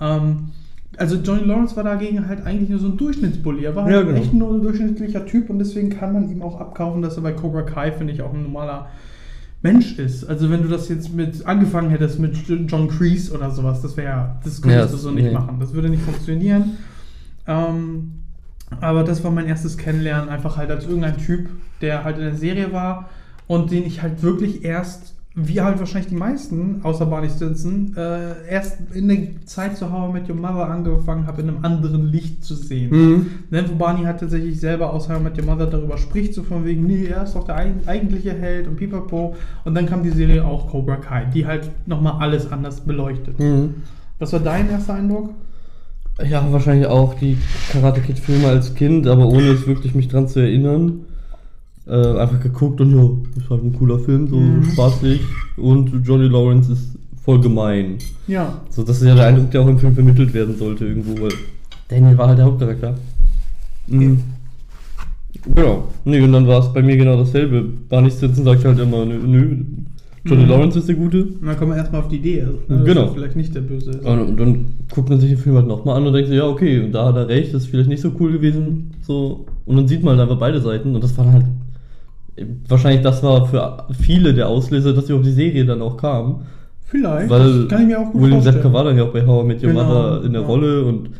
Ähm, 0.00 0.50
also 0.96 1.16
Johnny 1.16 1.44
Lawrence 1.44 1.76
war 1.76 1.84
dagegen 1.84 2.26
halt 2.26 2.44
eigentlich 2.44 2.68
nur 2.68 2.78
so 2.78 2.88
ein 2.88 2.96
Durchschnittsbully. 2.96 3.64
Er 3.64 3.76
war 3.76 3.84
halt 3.84 3.94
ja, 3.94 4.02
genau. 4.02 4.18
echt 4.18 4.34
nur 4.34 4.54
ein 4.54 4.62
durchschnittlicher 4.62 5.24
Typ 5.24 5.48
und 5.50 5.58
deswegen 5.58 5.90
kann 5.90 6.12
man 6.12 6.30
ihm 6.30 6.42
auch 6.42 6.60
abkaufen, 6.60 7.00
dass 7.00 7.16
er 7.16 7.22
bei 7.22 7.32
Cobra 7.32 7.62
Kai, 7.62 7.92
finde 7.92 8.12
ich, 8.12 8.22
auch 8.22 8.34
ein 8.34 8.42
normaler 8.42 8.88
Mensch 9.62 9.98
ist. 9.98 10.24
Also 10.24 10.50
wenn 10.50 10.62
du 10.62 10.68
das 10.68 10.88
jetzt 10.88 11.14
mit 11.14 11.46
angefangen 11.46 11.90
hättest 11.90 12.18
mit 12.18 12.36
John 12.46 12.88
Kreese 12.88 13.34
oder 13.34 13.50
sowas, 13.50 13.82
das 13.82 13.96
wäre, 13.96 14.36
das 14.42 14.62
könntest 14.62 14.90
ja, 14.90 14.96
du 14.96 14.96
so 14.96 15.10
nicht 15.10 15.24
nee. 15.26 15.32
machen. 15.32 15.58
Das 15.60 15.74
würde 15.74 15.90
nicht 15.90 16.02
funktionieren. 16.02 16.78
Ähm, 17.46 18.12
aber 18.80 19.04
das 19.04 19.22
war 19.24 19.30
mein 19.30 19.46
erstes 19.46 19.76
Kennenlernen, 19.76 20.28
einfach 20.28 20.56
halt 20.56 20.70
als 20.70 20.86
irgendein 20.86 21.18
Typ, 21.18 21.48
der 21.80 22.04
halt 22.04 22.16
in 22.18 22.24
der 22.24 22.36
Serie 22.36 22.72
war 22.72 23.10
und 23.46 23.70
den 23.70 23.84
ich 23.84 24.02
halt 24.02 24.22
wirklich 24.22 24.64
erst 24.64 25.14
wie 25.34 25.60
halt 25.60 25.78
wahrscheinlich 25.78 26.08
die 26.08 26.16
meisten, 26.16 26.80
außer 26.82 27.06
Barney 27.06 27.30
Stinson, 27.30 27.94
äh, 27.96 28.48
erst 28.50 28.78
in 28.92 29.06
der 29.06 29.18
Zeit 29.46 29.76
zu 29.76 29.92
How 29.92 30.10
I 30.10 30.12
Met 30.12 30.28
Your 30.28 30.34
Mother 30.34 30.68
angefangen 30.68 31.26
habe, 31.26 31.42
in 31.42 31.48
einem 31.48 31.64
anderen 31.64 32.06
Licht 32.06 32.44
zu 32.44 32.56
sehen. 32.56 32.90
Mhm. 32.90 33.26
Ne, 33.50 33.64
wo 33.70 33.76
Barney 33.76 34.04
halt 34.04 34.18
tatsächlich 34.18 34.58
selber 34.58 34.92
aus 34.92 35.08
How 35.08 35.20
I 35.20 35.22
Met 35.22 35.38
Your 35.38 35.44
Mother 35.44 35.66
darüber 35.66 35.98
spricht, 35.98 36.34
so 36.34 36.42
von 36.42 36.64
wegen, 36.64 36.84
nee, 36.84 37.06
er 37.06 37.22
ist 37.22 37.36
doch 37.36 37.44
der 37.44 37.56
eigentliche 37.86 38.32
Held 38.32 38.66
und 38.66 38.76
pipapo. 38.76 39.36
Und 39.64 39.74
dann 39.76 39.86
kam 39.86 40.02
die 40.02 40.10
Serie 40.10 40.44
auch 40.44 40.68
Cobra 40.68 40.96
Kai, 40.96 41.26
die 41.32 41.46
halt 41.46 41.70
nochmal 41.86 42.14
alles 42.18 42.50
anders 42.50 42.80
beleuchtet. 42.80 43.38
Mhm. 43.38 43.74
Was 44.18 44.32
war 44.32 44.40
dein 44.40 44.68
erster 44.68 44.94
Eindruck? 44.94 45.30
Ja, 46.28 46.44
wahrscheinlich 46.50 46.88
auch 46.88 47.14
die 47.14 47.38
Karate 47.70 48.00
Kid 48.00 48.18
Filme 48.18 48.48
als 48.48 48.74
Kind, 48.74 49.06
aber 49.06 49.26
ohne 49.26 49.52
es 49.52 49.68
wirklich 49.68 49.94
mich 49.94 50.08
dran 50.08 50.26
zu 50.26 50.40
erinnern 50.40 51.04
äh, 51.90 52.18
einfach 52.18 52.40
geguckt 52.40 52.80
und 52.80 52.96
ja, 52.96 53.10
ist 53.36 53.50
halt 53.50 53.64
ein 53.64 53.74
cooler 53.74 53.98
Film, 53.98 54.28
so 54.28 54.36
mhm. 54.36 54.62
spaßig. 54.62 55.20
Und 55.56 55.92
Johnny 56.06 56.28
Lawrence 56.28 56.72
ist 56.72 56.96
voll 57.24 57.40
gemein. 57.40 57.98
Ja. 58.26 58.60
So, 58.70 58.82
das 58.82 58.98
ist 59.02 59.08
ja 59.08 59.14
der 59.14 59.26
Eindruck, 59.26 59.50
der 59.50 59.62
auch 59.62 59.68
im 59.68 59.78
Film 59.78 59.94
vermittelt 59.94 60.32
werden 60.32 60.56
sollte 60.56 60.86
irgendwo, 60.86 61.20
weil 61.20 61.32
Daniel 61.88 62.16
war 62.16 62.28
halt 62.28 62.38
der 62.38 62.46
Hauptcharakter. 62.46 62.94
Mhm. 63.88 64.20
Genau. 65.54 65.88
Nee, 66.04 66.20
und 66.20 66.32
dann 66.32 66.46
war 66.46 66.60
es 66.60 66.72
bei 66.72 66.82
mir 66.82 66.96
genau 66.96 67.16
dasselbe. 67.16 67.64
Barney 67.88 68.10
Stinson 68.10 68.44
sagt 68.44 68.64
halt 68.64 68.78
immer, 68.78 69.04
nö, 69.04 69.18
nö 69.18 69.56
Johnny 70.24 70.44
mhm. 70.44 70.50
Lawrence 70.50 70.78
ist 70.78 70.88
der 70.88 70.96
Gute. 70.96 71.22
Und 71.22 71.46
dann 71.46 71.56
kommt 71.56 71.70
man 71.70 71.78
erstmal 71.78 72.02
auf 72.02 72.08
die 72.08 72.16
Idee, 72.16 72.42
also, 72.42 72.58
ne, 72.68 72.84
genau. 72.84 73.04
dass 73.06 73.14
vielleicht 73.14 73.36
nicht 73.36 73.54
der 73.54 73.62
Böse 73.62 73.90
ist. 73.90 74.04
Und, 74.04 74.20
und, 74.20 74.36
dann 74.38 74.66
guckt 74.94 75.08
man 75.08 75.18
sich 75.18 75.30
den 75.30 75.38
Film 75.38 75.56
halt 75.56 75.66
nochmal 75.66 75.96
an 75.96 76.06
und 76.06 76.12
denkt 76.12 76.28
sich, 76.28 76.36
ja, 76.36 76.46
okay, 76.46 76.88
da 76.92 77.06
hat 77.06 77.16
er 77.16 77.28
recht, 77.28 77.54
das 77.54 77.62
ist 77.62 77.68
vielleicht 77.70 77.88
nicht 77.88 78.02
so 78.02 78.12
cool 78.20 78.32
gewesen. 78.32 78.90
So. 79.00 79.46
Und 79.64 79.76
dann 79.76 79.88
sieht 79.88 80.04
man 80.04 80.18
halt 80.18 80.28
einfach 80.28 80.38
beide 80.38 80.60
Seiten 80.60 80.94
und 80.94 81.02
das 81.02 81.16
war 81.16 81.24
dann 81.24 81.34
halt 81.34 81.46
wahrscheinlich 82.68 83.02
das 83.02 83.22
war 83.22 83.46
für 83.46 83.86
viele 83.98 84.34
der 84.34 84.48
Auslöser, 84.48 84.92
dass 84.92 85.08
überhaupt 85.08 85.26
die 85.26 85.32
Serie 85.32 85.64
dann 85.64 85.82
auch 85.82 85.96
kam. 85.96 86.42
Vielleicht. 86.86 87.30
Weil 87.30 87.68
kann 87.68 87.82
ich 87.82 87.88
mir 87.88 88.00
auch 88.00 88.10
gut 88.10 88.22
William 88.22 88.42
Zepka 88.42 88.72
war 88.72 88.84
dann 88.84 88.96
ja 88.96 89.04
auch 89.04 89.12
bei 89.12 89.24
How 89.24 89.44
I 89.44 89.46
Met 89.46 89.62
Your 89.62 89.70
genau, 89.70 89.84
Mother 89.84 90.24
in 90.24 90.32
der 90.32 90.42
ja. 90.42 90.48
Rolle 90.48 90.84
und 90.84 91.10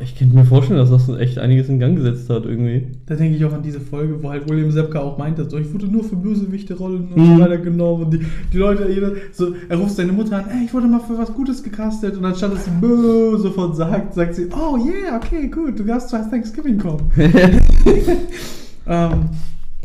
Ich 0.00 0.18
könnte 0.18 0.34
mir 0.34 0.44
vorstellen, 0.44 0.78
dass 0.78 0.90
das 0.90 1.08
echt 1.18 1.38
einiges 1.38 1.68
in 1.68 1.78
Gang 1.78 1.96
gesetzt 1.96 2.28
hat 2.28 2.44
irgendwie. 2.44 2.88
Da 3.06 3.14
denke 3.14 3.36
ich 3.36 3.44
auch 3.44 3.52
an 3.52 3.62
diese 3.62 3.80
Folge, 3.80 4.20
wo 4.22 4.28
halt 4.28 4.48
William 4.50 4.70
Sepka 4.70 5.00
auch 5.00 5.16
meinte, 5.16 5.48
so, 5.48 5.56
ich 5.56 5.72
wurde 5.72 5.86
nur 5.86 6.04
für 6.04 6.16
bösewichte 6.16 6.74
Rollen 6.74 7.08
und 7.14 7.16
Mhm. 7.16 7.36
so 7.36 7.42
weiter 7.42 7.58
genommen. 7.58 8.04
Und 8.04 8.10
die, 8.12 8.20
die 8.52 8.58
Leute, 8.58 8.90
jeder, 8.92 9.12
so, 9.32 9.54
er 9.68 9.76
ruft 9.78 9.94
seine 9.96 10.12
Mutter 10.12 10.36
an, 10.36 10.44
ey, 10.50 10.66
ich 10.66 10.74
wurde 10.74 10.88
mal 10.88 11.00
für 11.00 11.16
was 11.16 11.32
Gutes 11.32 11.62
gecastet. 11.62 12.16
Und 12.16 12.24
anstatt 12.24 12.52
dass 12.52 12.64
sie 12.64 12.72
bö 12.78 13.38
sofort 13.38 13.76
sagt, 13.76 14.14
sagt 14.14 14.34
sie, 14.34 14.48
oh 14.52 14.76
yeah, 14.76 15.16
okay, 15.16 15.48
gut, 15.48 15.78
du 15.78 15.84
darfst 15.84 16.10
zu 16.10 16.16
Thanksgiving 16.16 16.78
kommen. 16.78 17.10
ähm, 18.86 19.12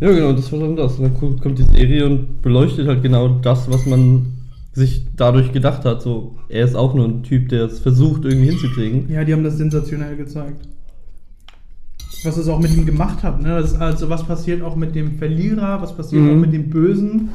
Ja, 0.01 0.12
genau, 0.12 0.34
das 0.34 0.51
war 0.51 0.60
dann 0.60 0.75
das. 0.75 0.98
Und 0.98 1.03
dann 1.03 1.13
ko- 1.13 1.36
kommt 1.41 1.60
die 1.60 1.63
Serie 1.63 2.05
und 2.05 2.41
beleuchtet 2.41 2.88
halt 2.88 3.01
genau 3.03 3.27
das, 3.39 3.70
was 3.72 3.86
man 3.86 4.25
sich 4.74 5.05
dadurch 5.15 5.51
gedacht 5.53 5.86
hat. 5.86 6.01
So, 6.01 6.36
er 6.50 6.65
ist 6.65 6.75
auch 6.75 6.93
nur 6.93 7.05
ein 7.05 7.24
Typ, 7.24 7.50
der 7.50 7.65
es 7.65 7.79
versucht, 7.79 8.25
irgendwie 8.25 8.50
hinzukriegen. 8.50 9.10
ja, 9.10 9.24
die 9.24 9.31
haben 9.34 9.43
das 9.43 9.58
sensationell 9.58 10.15
gezeigt. 10.17 10.62
Was 12.24 12.38
es 12.38 12.48
auch 12.48 12.60
mit 12.60 12.75
ihm 12.75 12.86
gemacht 12.86 13.24
hat, 13.24 13.41
ne? 13.41 13.53
Also 13.79 14.10
was 14.10 14.24
passiert 14.25 14.62
auch 14.62 14.75
mit 14.75 14.93
dem 14.96 15.17
Verlierer, 15.17 15.81
was 15.81 15.96
passiert 15.96 16.22
Mhm. 16.24 16.29
auch 16.31 16.36
mit 16.36 16.53
dem 16.53 16.70
Bösen 16.70 17.29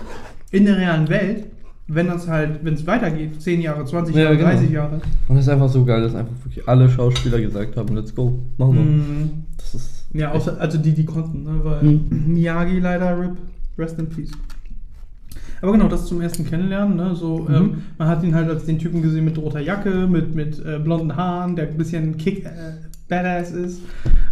in 0.53 0.65
der 0.65 0.77
realen 0.77 1.09
Welt, 1.09 1.47
wenn 1.89 2.07
das 2.07 2.29
halt, 2.29 2.61
wenn 2.65 2.75
es 2.75 2.87
weitergeht, 2.87 3.41
10 3.43 3.61
Jahre, 3.61 3.85
20 3.85 4.15
Ja, 4.15 4.23
Jahre, 4.25 4.37
genau. 4.37 4.49
30 4.51 4.71
Jahre. 4.71 5.01
Und 5.29 5.37
das 5.37 5.45
ist 5.47 5.49
einfach 5.49 5.69
so 5.69 5.85
geil, 5.85 6.03
dass 6.03 6.15
einfach 6.15 6.35
wirklich 6.45 6.69
alle 6.69 6.89
Schauspieler 6.89 7.41
gesagt 7.41 7.77
haben, 7.77 7.95
let's 7.97 8.15
go, 8.15 8.39
machen 8.59 8.75
wir. 8.75 8.83
Mhm. 8.83 9.31
Das 9.57 9.75
ist. 9.75 9.96
Ja, 10.13 10.33
außer, 10.33 10.59
also 10.61 10.79
die, 10.79 10.93
die 10.95 11.05
konnten, 11.05 11.43
ne? 11.43 11.61
weil 11.63 11.83
Mhm. 11.83 12.33
Miyagi 12.35 12.79
leider 12.81 13.19
RIP, 13.21 13.37
rest 13.79 13.99
in 13.99 14.09
peace. 14.09 14.31
Aber 15.63 15.73
genau, 15.73 15.89
das 15.89 16.07
zum 16.07 16.21
ersten 16.21 16.45
Kennenlernen, 16.47 16.97
ne? 16.97 17.15
So, 17.15 17.41
Mhm. 17.49 17.55
ähm, 17.55 17.83
man 17.99 18.09
hat 18.09 18.23
ihn 18.23 18.35
halt 18.35 18.49
als 18.49 18.65
den 18.67 18.79
Typen 18.79 19.03
gesehen 19.03 19.25
mit 19.25 19.39
roter 19.39 19.61
Jacke, 19.61 20.07
mit, 20.07 20.35
mit 20.35 20.59
äh, 20.65 20.79
blonden 20.79 21.17
Haaren, 21.17 21.57
der 21.57 21.69
ein 21.69 21.77
bisschen 21.79 22.17
Kick, 22.19 22.45
äh, 22.45 22.51
Badass 23.09 23.53
ist, 23.53 23.81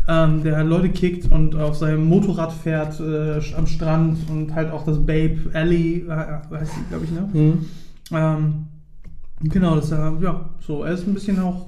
ähm, 0.08 0.42
der 0.42 0.56
halt 0.56 0.68
Leute 0.68 0.88
kickt 0.90 1.30
und 1.30 1.54
auf 1.56 1.76
seinem 1.76 2.04
Motorrad 2.06 2.52
fährt 2.52 2.98
äh, 3.00 3.40
am 3.56 3.66
Strand 3.66 4.18
und 4.30 4.54
halt 4.54 4.70
auch 4.70 4.84
das 4.84 4.98
Babe 4.98 5.38
Ellie, 5.54 6.00
äh, 6.08 6.54
heißt 6.56 6.72
sie, 6.74 6.80
glaube 6.90 7.04
ich, 7.04 7.10
ne? 7.12 7.28
Mhm. 7.32 7.64
Ähm, 8.12 8.54
genau, 9.42 9.76
das 9.76 9.86
ist 9.86 9.90
ja, 9.92 10.12
ja, 10.20 10.50
so, 10.60 10.82
er 10.82 10.92
ist 10.92 11.06
ein 11.06 11.14
bisschen 11.14 11.38
auch 11.40 11.66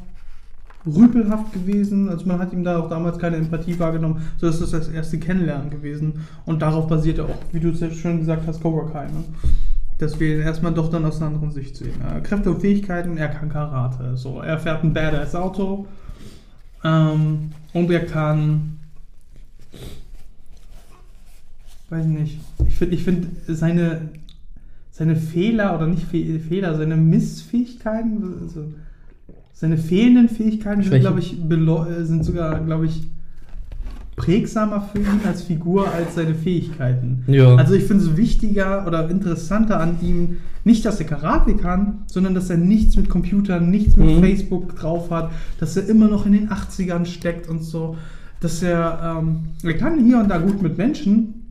rüpelhaft 0.86 1.52
gewesen, 1.52 2.08
also 2.08 2.26
man 2.26 2.38
hat 2.38 2.52
ihm 2.52 2.64
da 2.64 2.78
auch 2.78 2.88
damals 2.88 3.18
keine 3.18 3.36
Empathie 3.36 3.78
wahrgenommen, 3.78 4.22
so 4.38 4.46
ist 4.46 4.60
das 4.60 4.70
das 4.70 4.88
erste 4.88 5.18
Kennenlernen 5.18 5.70
gewesen 5.70 6.26
und 6.44 6.62
darauf 6.62 6.86
basiert 6.86 7.18
er 7.18 7.26
auch, 7.26 7.38
wie 7.52 7.60
du 7.60 7.70
es 7.70 7.80
ja 7.80 7.90
schon 7.90 8.18
gesagt 8.20 8.46
hast, 8.46 8.62
Cobra 8.62 8.90
Kai, 8.90 9.06
ne? 9.06 9.24
Dass 9.98 10.20
wir 10.20 10.36
ihn 10.36 10.42
erstmal 10.42 10.74
doch 10.74 10.90
dann 10.90 11.06
aus 11.06 11.16
einer 11.16 11.28
anderen 11.28 11.50
Sicht 11.50 11.74
sehen. 11.74 11.94
Äh, 12.02 12.20
Kräfte 12.20 12.50
und 12.50 12.60
Fähigkeiten, 12.60 13.16
er 13.16 13.28
kann 13.28 13.48
Karate, 13.48 14.16
so, 14.16 14.40
er 14.40 14.58
fährt 14.58 14.84
ein 14.84 14.92
badass 14.92 15.34
Auto 15.34 15.86
ähm, 16.84 17.50
und 17.72 17.90
er 17.90 18.04
kann 18.04 18.76
weiß 21.88 22.06
nicht. 22.06 22.40
Ich 22.66 22.76
finde, 22.76 22.94
ich 22.94 23.04
find 23.04 23.26
seine, 23.46 24.08
seine 24.90 25.16
Fehler 25.16 25.74
oder 25.74 25.86
nicht 25.86 26.04
Fe 26.04 26.40
Fehler, 26.40 26.76
seine 26.76 26.96
Missfähigkeiten, 26.96 28.40
also 28.42 28.72
seine 29.58 29.78
fehlenden 29.78 30.28
Fähigkeiten 30.28 30.82
sind, 30.82 31.00
glaube 31.00 31.18
ich, 31.18 31.32
äh, 31.32 32.04
sind 32.04 32.24
sogar, 32.26 32.60
glaube 32.60 32.84
ich, 32.84 33.06
prägsamer 34.16 34.82
für 34.92 34.98
ihn 34.98 35.20
als 35.26 35.42
Figur 35.42 35.90
als 35.90 36.14
seine 36.14 36.34
Fähigkeiten. 36.34 37.24
Ja. 37.26 37.54
Also 37.56 37.72
ich 37.72 37.84
finde 37.84 38.04
es 38.04 38.16
wichtiger 38.18 38.86
oder 38.86 39.08
interessanter 39.08 39.80
an 39.80 39.96
ihm, 40.02 40.38
nicht, 40.64 40.84
dass 40.84 41.00
er 41.00 41.06
Karate 41.06 41.54
kann, 41.54 42.00
sondern 42.06 42.34
dass 42.34 42.50
er 42.50 42.58
nichts 42.58 42.96
mit 42.96 43.08
Computern, 43.08 43.70
nichts 43.70 43.96
mit 43.96 44.16
Mhm. 44.16 44.20
Facebook 44.20 44.76
drauf 44.76 45.10
hat, 45.10 45.30
dass 45.58 45.74
er 45.76 45.88
immer 45.88 46.08
noch 46.08 46.26
in 46.26 46.32
den 46.32 46.50
80ern 46.50 47.06
steckt 47.06 47.48
und 47.48 47.62
so. 47.62 47.96
Dass 48.40 48.62
er, 48.62 49.18
ähm, 49.22 49.38
er 49.62 49.74
kann 49.74 50.04
hier 50.04 50.18
und 50.18 50.28
da 50.28 50.36
gut 50.36 50.60
mit 50.60 50.76
Menschen, 50.76 51.50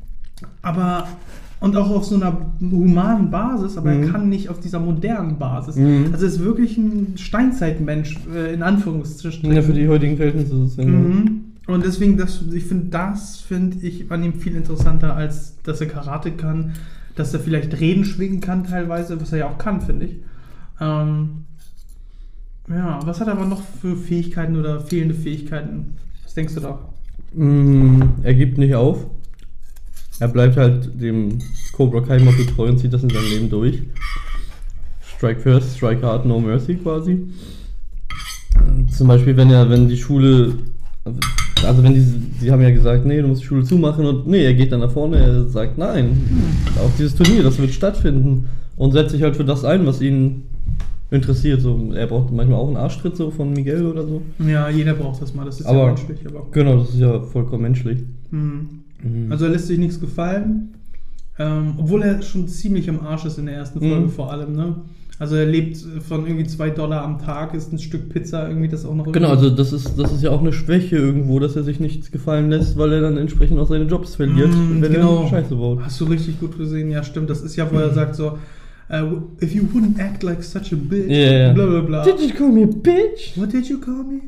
aber 0.61 1.07
und 1.59 1.75
auch 1.77 1.89
auf 1.89 2.05
so 2.05 2.15
einer 2.15 2.51
humanen 2.61 3.31
Basis, 3.31 3.77
aber 3.77 3.91
er 3.91 3.99
Mhm. 4.07 4.11
kann 4.11 4.29
nicht 4.29 4.49
auf 4.49 4.59
dieser 4.59 4.79
modernen 4.79 5.37
Basis. 5.37 5.75
Mhm. 5.75 6.09
Also 6.11 6.25
er 6.25 6.31
ist 6.31 6.39
wirklich 6.39 6.77
ein 6.77 7.13
Steinzeitmensch, 7.17 8.17
äh, 8.33 8.53
in 8.53 8.61
Anführungsstrichen. 8.61 9.51
Ja, 9.53 9.61
für 9.61 9.73
die 9.73 9.87
heutigen 9.87 10.17
Verhältnisse 10.17 10.81
ja. 10.81 10.87
Mhm. 10.87 11.41
Und 11.67 11.83
deswegen, 11.83 12.17
das, 12.17 12.43
ich 12.53 12.65
finde, 12.65 12.87
das 12.91 13.37
finde 13.37 13.77
ich 13.85 14.11
an 14.11 14.23
ihm 14.23 14.33
viel 14.33 14.55
interessanter, 14.55 15.15
als 15.15 15.55
dass 15.63 15.81
er 15.81 15.87
Karate 15.87 16.31
kann, 16.31 16.73
dass 17.15 17.33
er 17.33 17.39
vielleicht 17.39 17.79
Reden 17.79 18.05
schwingen 18.05 18.39
kann 18.41 18.65
teilweise, 18.65 19.19
was 19.19 19.31
er 19.31 19.39
ja 19.39 19.49
auch 19.49 19.57
kann, 19.57 19.81
finde 19.81 20.05
ich. 20.05 20.15
Ähm, 20.79 21.29
ja, 22.69 22.99
was 23.05 23.19
hat 23.19 23.27
er 23.27 23.33
aber 23.33 23.45
noch 23.45 23.61
für 23.81 23.95
Fähigkeiten 23.95 24.57
oder 24.57 24.79
fehlende 24.81 25.15
Fähigkeiten? 25.15 25.93
Was 26.23 26.33
denkst 26.35 26.53
du 26.55 26.59
da? 26.59 26.79
Mm, 27.33 28.01
er 28.23 28.33
gibt 28.33 28.57
nicht 28.57 28.75
auf. 28.75 29.07
Er 30.19 30.27
bleibt 30.29 30.55
halt 30.57 30.89
dem 31.01 31.39
Cobra 31.73 32.01
Kai 32.01 32.19
Motto 32.19 32.43
treu 32.55 32.69
und 32.69 32.79
zieht 32.79 32.93
das 32.93 33.03
in 33.03 33.09
seinem 33.09 33.29
Leben 33.29 33.49
durch. 33.49 33.81
Strike 35.17 35.41
first, 35.41 35.75
strike 35.77 36.01
hard, 36.05 36.25
no 36.25 36.39
mercy 36.39 36.75
quasi. 36.75 37.19
Zum 38.95 39.07
Beispiel, 39.07 39.35
wenn 39.37 39.49
er, 39.49 39.69
wenn 39.69 39.87
die 39.89 39.97
Schule, 39.97 40.53
also 41.65 41.83
wenn 41.83 41.93
die, 41.93 42.05
sie 42.39 42.51
haben 42.51 42.61
ja 42.61 42.71
gesagt, 42.71 43.05
nee, 43.05 43.21
du 43.21 43.27
musst 43.27 43.41
die 43.41 43.45
Schule 43.45 43.63
zumachen 43.63 44.05
und 44.05 44.27
nee, 44.27 44.43
er 44.45 44.53
geht 44.53 44.71
dann 44.71 44.79
nach 44.79 44.91
vorne, 44.91 45.17
er 45.17 45.47
sagt, 45.47 45.77
nein, 45.77 46.17
auch 46.79 46.91
dieses 46.97 47.15
Turnier, 47.15 47.43
das 47.43 47.57
wird 47.59 47.71
stattfinden 47.71 48.47
und 48.77 48.91
setzt 48.93 49.11
sich 49.11 49.21
halt 49.21 49.35
für 49.35 49.43
das 49.45 49.65
ein, 49.65 49.85
was 49.85 50.01
ihn 50.01 50.43
interessiert. 51.11 51.61
So, 51.61 51.91
er 51.93 52.07
braucht 52.07 52.31
manchmal 52.31 52.59
auch 52.59 52.67
einen 52.67 52.77
Arschtritt 52.77 53.17
so 53.17 53.31
von 53.31 53.51
Miguel 53.53 53.85
oder 53.85 54.05
so. 54.05 54.21
Ja, 54.39 54.69
jeder 54.69 54.93
braucht 54.93 55.21
das 55.21 55.33
mal, 55.33 55.45
das 55.45 55.59
ist 55.59 55.65
ja 55.65 55.71
Aber- 55.71 55.87
menschlich. 55.87 56.19
Aber, 56.27 56.47
Genau, 56.51 56.79
das 56.79 56.89
ist 56.91 56.99
ja 56.99 57.19
vollkommen 57.21 57.63
menschlich. 57.63 58.03
Mhm. 58.31 58.83
Mhm. 59.05 59.31
Also 59.31 59.45
er 59.45 59.51
lässt 59.51 59.67
sich 59.67 59.77
nichts 59.79 59.99
gefallen, 59.99 60.73
ähm, 61.39 61.73
obwohl 61.77 62.01
er 62.03 62.21
schon 62.21 62.47
ziemlich 62.47 62.87
im 62.87 62.99
Arsch 63.01 63.25
ist 63.25 63.37
in 63.37 63.45
der 63.45 63.55
ersten 63.55 63.79
Folge 63.79 64.05
Mhm. 64.07 64.09
vor 64.09 64.31
allem. 64.31 64.53
Ne? 64.55 64.75
Also 65.17 65.35
er 65.35 65.45
lebt 65.45 65.77
von 66.05 66.25
irgendwie 66.27 66.45
zwei 66.45 66.69
Dollar 66.71 67.03
am 67.03 67.19
Tag, 67.19 67.53
ist 67.53 67.71
ein 67.71 67.79
Stück 67.79 68.09
Pizza, 68.09 68.49
irgendwie 68.49 68.67
das 68.67 68.83
auch 68.85 68.93
noch 68.95 69.09
Genau, 69.13 69.29
also 69.29 69.49
das 69.49 69.71
ist, 69.71 69.97
das 69.97 70.11
ist 70.11 70.21
ja 70.23 70.31
auch 70.31 70.41
eine 70.41 70.51
Schwäche 70.51 70.97
irgendwo, 70.97 71.39
dass 71.39 71.55
er 71.55 71.63
sich 71.63 71.79
nichts 71.79 72.11
gefallen 72.11 72.49
lässt, 72.49 72.77
weil 72.77 72.91
er 72.91 72.99
dann 73.01 73.15
entsprechend 73.15 73.57
auch 73.59 73.67
seine 73.69 73.85
Jobs 73.85 74.15
verliert, 74.15 74.49
Mm, 74.49 74.81
wenn 74.81 74.91
genau. 74.91 75.23
er 75.23 75.29
Scheiße 75.29 75.55
baut. 75.55 75.79
Hast 75.83 76.01
du 76.01 76.05
richtig 76.05 76.39
gut 76.41 76.57
gesehen, 76.57 76.89
ja 76.91 77.01
stimmt. 77.03 77.29
Das 77.29 77.41
ist 77.41 77.55
ja, 77.55 77.71
wo 77.71 77.77
er 77.77 77.93
sagt 77.93 78.15
so, 78.15 78.37
uh, 78.89 79.21
if 79.41 79.53
you 79.53 79.63
wouldn't 79.73 79.99
act 79.99 80.23
like 80.23 80.43
such 80.43 80.71
a 80.73 80.75
bitch, 80.75 81.09
Ja, 81.09 81.47
ja. 81.47 81.53
bla 81.53 81.65
bla 81.65 81.81
bla. 81.81 82.03
Did 82.03 82.19
you 82.19 82.33
call 82.35 82.51
me 82.51 82.63
a 82.63 82.67
bitch? 82.67 83.35
What 83.37 83.49
did 83.51 83.67
you 83.69 83.79
call 83.79 84.03
me? 84.03 84.21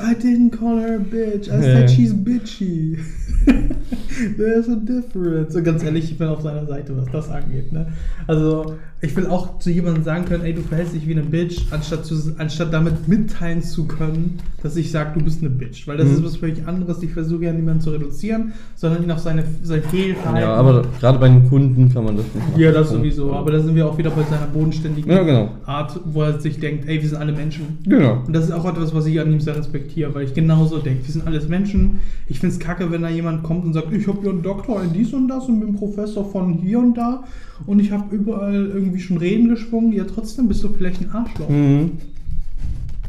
I 0.00 0.14
didn't 0.14 0.50
call 0.58 0.78
her 0.78 0.96
a 0.96 0.98
bitch. 0.98 1.48
I 1.48 1.56
Ja. 1.56 1.62
said 1.62 1.90
she's 1.90 2.12
bitchy. 2.14 2.98
There's 4.36 4.68
a 4.68 4.76
difference. 4.76 5.54
Und 5.54 5.64
ganz 5.64 5.82
ehrlich, 5.84 6.10
ich 6.10 6.18
bin 6.18 6.28
auf 6.28 6.42
seiner 6.42 6.66
Seite, 6.66 6.96
was 6.96 7.06
das 7.12 7.30
angeht. 7.30 7.72
Ne? 7.72 7.86
Also, 8.26 8.74
ich 9.00 9.14
will 9.16 9.26
auch 9.26 9.58
zu 9.60 9.70
jemandem 9.70 10.02
sagen 10.02 10.24
können, 10.24 10.44
ey, 10.44 10.52
du 10.54 10.62
verhältst 10.62 10.94
dich 10.94 11.06
wie 11.06 11.12
eine 11.12 11.22
Bitch, 11.22 11.60
anstatt, 11.70 12.04
zu, 12.04 12.14
anstatt 12.38 12.72
damit 12.72 13.06
mitteilen 13.06 13.62
zu 13.62 13.84
können, 13.86 14.38
dass 14.62 14.76
ich 14.76 14.90
sage, 14.90 15.10
du 15.18 15.24
bist 15.24 15.40
eine 15.40 15.50
Bitch. 15.50 15.86
Weil 15.86 15.98
das 15.98 16.08
Mhm. 16.08 16.14
ist 16.14 16.24
was 16.24 16.36
völlig 16.38 16.66
anderes. 16.66 17.00
Ich 17.02 17.12
versuche 17.12 17.44
ja 17.44 17.52
niemanden 17.52 17.80
zu 17.80 17.90
reduzieren, 17.90 18.52
sondern 18.74 19.04
ihn 19.04 19.10
auf 19.12 19.20
seine, 19.20 19.44
sein 19.62 19.82
Fehlverhalten. 19.84 20.40
Ja, 20.42 20.54
aber 20.54 20.84
gerade 20.98 21.18
bei 21.18 21.28
den 21.28 21.48
Kunden 21.48 21.92
kann 21.92 22.04
man 22.04 22.16
das 22.16 22.24
nicht 22.34 22.36
machen. 22.48 22.60
Ja, 22.60 22.72
das 22.72 22.90
sowieso. 22.90 23.32
Aber 23.32 23.52
da 23.52 23.60
sind 23.60 23.74
wir 23.76 23.86
auch 23.86 23.97
wieder 23.98 24.10
bei 24.10 24.22
seiner 24.22 24.46
bodenständigen 24.46 25.10
Ja, 25.10 25.22
genau. 25.22 25.50
Art, 25.66 26.00
wo 26.04 26.22
er 26.22 26.40
sich 26.40 26.58
denkt, 26.60 26.88
ey, 26.88 27.02
wir 27.02 27.08
sind 27.08 27.18
alle 27.18 27.32
Menschen. 27.32 27.78
Genau. 27.84 28.22
Und 28.26 28.32
das 28.32 28.46
ist 28.46 28.52
auch 28.52 28.64
etwas, 28.64 28.94
was 28.94 29.06
ich 29.06 29.20
an 29.20 29.32
ihm 29.32 29.40
sehr 29.40 29.56
respektiere, 29.56 30.14
weil 30.14 30.24
ich 30.24 30.34
genauso 30.34 30.78
denke. 30.78 31.04
Wir 31.06 31.12
sind 31.12 31.26
alles 31.26 31.48
Menschen. 31.48 32.00
Ich 32.28 32.40
finde 32.40 32.54
es 32.54 32.60
kacke, 32.60 32.90
wenn 32.90 33.02
da 33.02 33.08
jemand 33.08 33.42
kommt 33.42 33.64
und 33.64 33.72
sagt, 33.72 33.92
ich 33.92 34.06
habe 34.06 34.20
hier 34.22 34.30
einen 34.30 34.42
Doktor 34.42 34.82
in 34.82 34.92
dies 34.92 35.12
und 35.12 35.28
das 35.28 35.46
und 35.46 35.60
bin 35.60 35.74
Professor 35.74 36.24
von 36.24 36.54
hier 36.54 36.78
und 36.78 36.96
da 36.96 37.24
und 37.66 37.80
ich 37.80 37.90
habe 37.90 38.14
überall 38.14 38.70
irgendwie 38.72 39.00
schon 39.00 39.18
Reden 39.18 39.48
geschwungen. 39.48 39.92
Ja, 39.92 40.04
trotzdem 40.04 40.48
bist 40.48 40.62
du 40.62 40.68
vielleicht 40.68 41.00
ein 41.00 41.10
Arschloch. 41.10 41.48
Mhm. 41.48 41.92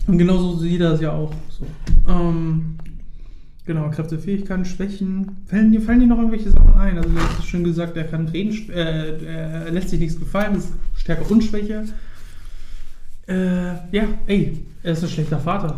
Und 0.07 0.17
genauso 0.17 0.57
sieht 0.57 0.81
er 0.81 0.93
es 0.93 1.01
ja 1.01 1.11
auch 1.11 1.31
so. 1.49 1.65
Ähm, 2.11 2.77
genau, 3.69 3.87
Kräfte, 3.91 4.17
Fähigkeiten, 4.17 4.65
Schwächen. 4.65 5.37
Fallen 5.45 5.71
dir, 5.71 5.79
fallen 5.79 5.99
dir 5.99 6.07
noch 6.07 6.17
irgendwelche 6.17 6.49
Sachen 6.49 6.73
ein? 6.73 6.97
Also, 6.97 7.07
du 7.09 7.19
hast 7.19 7.37
es 7.37 7.45
schon 7.45 7.63
gesagt, 7.63 7.95
er 7.95 8.05
kann 8.05 8.27
reden, 8.27 8.49
sp- 8.57 8.73
äh, 8.73 9.23
er 9.23 9.69
lässt 9.71 9.89
sich 9.89 9.99
nichts 9.99 10.17
gefallen, 10.19 10.55
das 10.55 10.65
ist 10.65 10.73
Stärke 10.95 11.23
und 11.31 11.43
Schwäche. 11.43 11.83
Äh, 13.27 13.73
ja, 13.91 14.05
ey, 14.25 14.57
er 14.81 14.93
ist 14.93 15.03
ein 15.03 15.09
schlechter 15.09 15.37
Vater. 15.37 15.75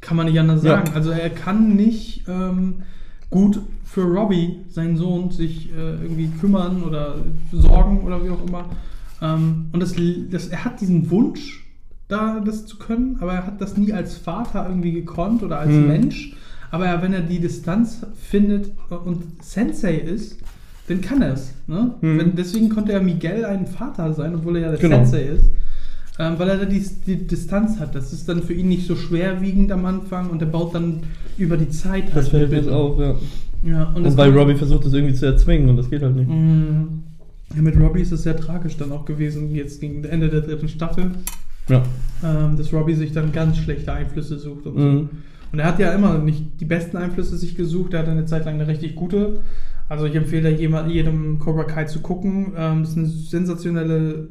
Kann 0.00 0.16
man 0.16 0.26
nicht 0.26 0.40
anders 0.40 0.64
Ja. 0.64 0.70
sagen. 0.84 0.90
Also, 0.94 1.10
er 1.10 1.30
kann 1.30 1.76
nicht 1.76 2.24
ähm, 2.26 2.82
gut 3.30 3.60
für 3.84 4.02
Robbie, 4.02 4.56
seinen 4.70 4.96
Sohn, 4.96 5.30
sich 5.30 5.70
äh, 5.72 6.02
irgendwie 6.02 6.30
kümmern 6.40 6.82
oder 6.82 7.14
sorgen 7.52 8.00
oder 8.00 8.24
wie 8.24 8.30
auch 8.30 8.44
immer. 8.44 8.64
Ähm, 9.22 9.66
und 9.72 9.80
das, 9.80 9.94
das, 10.30 10.48
er 10.48 10.64
hat 10.64 10.80
diesen 10.80 11.10
Wunsch, 11.10 11.64
da 12.08 12.40
das 12.40 12.66
zu 12.66 12.76
können, 12.76 13.18
aber 13.20 13.34
er 13.34 13.46
hat 13.46 13.60
das 13.60 13.76
nie 13.76 13.92
als 13.92 14.16
Vater 14.16 14.66
irgendwie 14.68 14.90
gekonnt 14.92 15.44
oder 15.44 15.60
als 15.60 15.70
Hm. 15.70 15.86
Mensch. 15.86 16.34
Aber 16.70 16.86
er, 16.86 17.02
wenn 17.02 17.12
er 17.12 17.20
die 17.22 17.40
Distanz 17.40 18.06
findet 18.20 18.70
und 19.04 19.22
Sensei 19.42 19.96
ist, 19.96 20.38
dann 20.88 21.00
kann 21.00 21.22
er 21.22 21.34
es. 21.34 21.52
Ne? 21.66 21.94
Hm. 22.00 22.18
Wenn, 22.18 22.36
deswegen 22.36 22.68
konnte 22.68 22.92
er 22.92 23.00
Miguel 23.00 23.44
ein 23.44 23.66
Vater 23.66 24.12
sein, 24.12 24.34
obwohl 24.34 24.56
er 24.56 24.62
ja 24.62 24.70
der 24.70 24.78
Genau. 24.78 24.96
Sensei 25.04 25.22
ist. 25.22 25.44
ähm, 26.18 26.34
weil 26.38 26.48
er 26.48 26.58
da 26.58 26.64
die, 26.66 26.84
die 27.06 27.26
Distanz 27.26 27.78
hat. 27.80 27.94
Das 27.94 28.12
ist 28.12 28.28
dann 28.28 28.42
für 28.42 28.52
ihn 28.52 28.68
nicht 28.68 28.86
so 28.86 28.94
schwerwiegend 28.94 29.72
am 29.72 29.84
Anfang 29.86 30.30
und 30.30 30.42
er 30.42 30.48
baut 30.48 30.74
dann 30.74 31.00
über 31.38 31.56
die 31.56 31.68
Zeit 31.70 32.08
Das 32.08 32.14
halt 32.14 32.28
fällt 32.28 32.50
mir 32.50 32.56
mit. 32.56 32.64
jetzt 32.66 32.72
auf, 32.74 32.98
ja. 33.00 33.14
Ja, 33.62 33.84
und, 33.90 33.96
Und, 33.96 34.04
das 34.04 34.16
bei 34.16 34.28
Robbie 34.28 34.54
versucht 34.54 34.84
das 34.86 34.92
irgendwie 34.92 35.14
zu 35.14 35.26
erzwingen 35.26 35.68
und 35.70 35.76
das 35.76 35.88
geht 35.90 36.02
halt 36.02 36.16
nicht. 36.16 36.28
Mm, 36.28 37.02
Ja, 37.56 37.62
mit 37.62 37.76
Robbie 37.78 38.00
ist 38.02 38.12
es 38.12 38.22
sehr 38.22 38.36
tragisch 38.36 38.76
dann 38.76 38.90
auch 38.92 39.04
gewesen, 39.04 39.54
jetzt 39.54 39.80
gegen 39.80 40.02
Ende 40.04 40.28
der 40.28 40.40
dritten 40.42 40.68
Staffel, 40.68 41.10
Ja. 41.68 41.82
ähm, 42.24 42.56
dass 42.56 42.72
Robbie 42.72 42.94
sich 42.94 43.12
dann 43.12 43.32
ganz 43.32 43.58
schlechte 43.58 43.92
Einflüsse 43.92 44.38
sucht 44.38 44.66
und 44.66 44.76
so. 44.76 45.08
Und 45.52 45.58
er 45.58 45.66
hat 45.66 45.78
ja 45.78 45.92
immer 45.92 46.18
nicht 46.18 46.60
die 46.60 46.64
besten 46.64 46.96
Einflüsse 46.96 47.36
sich 47.36 47.56
gesucht, 47.56 47.94
er 47.94 48.00
hat 48.00 48.08
eine 48.08 48.24
Zeit 48.24 48.44
lang 48.44 48.54
eine 48.54 48.68
richtig 48.68 48.94
gute. 48.94 49.40
Also 49.88 50.06
ich 50.06 50.14
empfehle 50.14 50.50
da 50.52 50.86
jedem 50.86 51.40
Cobra 51.40 51.64
Kai 51.64 51.84
zu 51.84 52.00
gucken. 52.00 52.52
Ähm, 52.56 52.82
es 52.82 52.90
ist 52.90 52.96
eine 52.96 53.06
sensationelle 53.08 54.28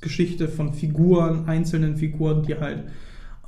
Geschichte 0.00 0.48
von 0.48 0.72
Figuren, 0.72 1.46
einzelnen 1.46 1.96
Figuren, 1.96 2.42
die 2.42 2.54
halt 2.54 2.84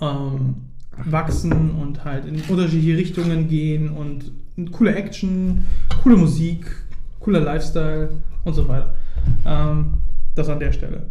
ähm, 0.01 0.57
wachsen 1.05 1.71
und 1.71 2.05
halt 2.05 2.27
in 2.27 2.41
unterschiedliche 2.49 2.99
Richtungen 2.99 3.49
gehen 3.49 3.89
und 3.91 4.33
coole 4.73 4.95
Action, 4.95 5.65
coole 6.03 6.17
Musik, 6.17 6.71
cooler 7.21 7.41
Lifestyle 7.41 8.11
und 8.45 8.55
so 8.55 8.69
weiter. 8.69 8.95
Ähm, 9.47 9.95
das 10.35 10.49
an 10.49 10.61
der 10.61 10.73
Stelle. 10.73 11.07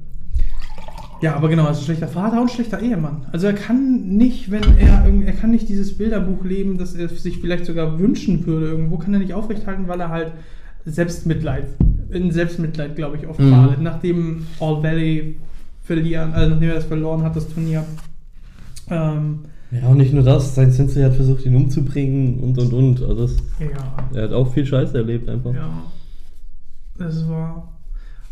Ja, 1.24 1.36
aber 1.36 1.48
genau, 1.48 1.66
also 1.66 1.82
schlechter 1.84 2.10
Vater 2.10 2.42
und 2.42 2.52
schlechter 2.52 2.82
Ehemann. 2.82 3.26
Also 3.32 3.48
er 3.48 3.54
kann 3.54 4.18
nicht, 4.18 4.52
wenn 4.52 4.78
er 4.78 5.06
irgend- 5.06 5.26
er 5.26 5.32
kann 5.34 5.52
nicht 5.52 5.70
dieses 5.70 5.98
Bilderbuch 5.98 6.44
leben, 6.44 6.78
das 6.78 6.96
er 6.96 7.08
sich 7.08 7.38
vielleicht 7.40 7.66
sogar 7.66 7.98
wünschen 7.98 8.46
würde, 8.46 8.68
irgendwo 8.68 8.98
kann 8.98 9.14
er 9.14 9.20
nicht 9.22 9.34
aufrechthalten, 9.34 9.88
weil 9.88 10.02
er 10.02 10.10
halt 10.10 10.32
Selbstmitleid, 10.86 11.66
in 12.12 12.30
Selbstmitleid, 12.32 12.98
glaube 12.98 13.16
ich, 13.18 13.26
oft 13.28 13.40
Mhm. 13.40 13.52
badet, 13.52 13.82
nachdem 13.82 14.46
All 14.60 14.84
Valley 14.84 15.38
verlieren, 15.86 16.34
also 16.34 16.50
nachdem 16.56 16.70
er 16.70 16.76
das 16.76 16.86
verloren 16.86 17.24
hat, 17.24 17.36
das 17.38 17.48
Turnier. 17.48 17.86
Ähm, 18.90 19.40
Ja, 19.72 19.88
und 19.88 19.98
nicht 19.98 20.14
nur 20.14 20.24
das, 20.24 20.54
sein 20.56 20.72
Sensei 20.74 21.04
hat 21.04 21.14
versucht, 21.16 21.46
ihn 21.46 21.56
umzubringen 21.56 22.40
und 22.42 22.58
und 22.60 22.74
und. 22.74 23.02
Also 23.02 23.16
das, 23.28 23.38
ja, 23.60 24.08
er 24.14 24.24
hat 24.26 24.34
auch 24.34 24.54
viel 24.54 24.66
Scheiße 24.66 24.98
erlebt 24.98 25.28
einfach. 25.30 25.54
ja, 25.54 25.84
das 26.98 27.28
war. 27.30 27.70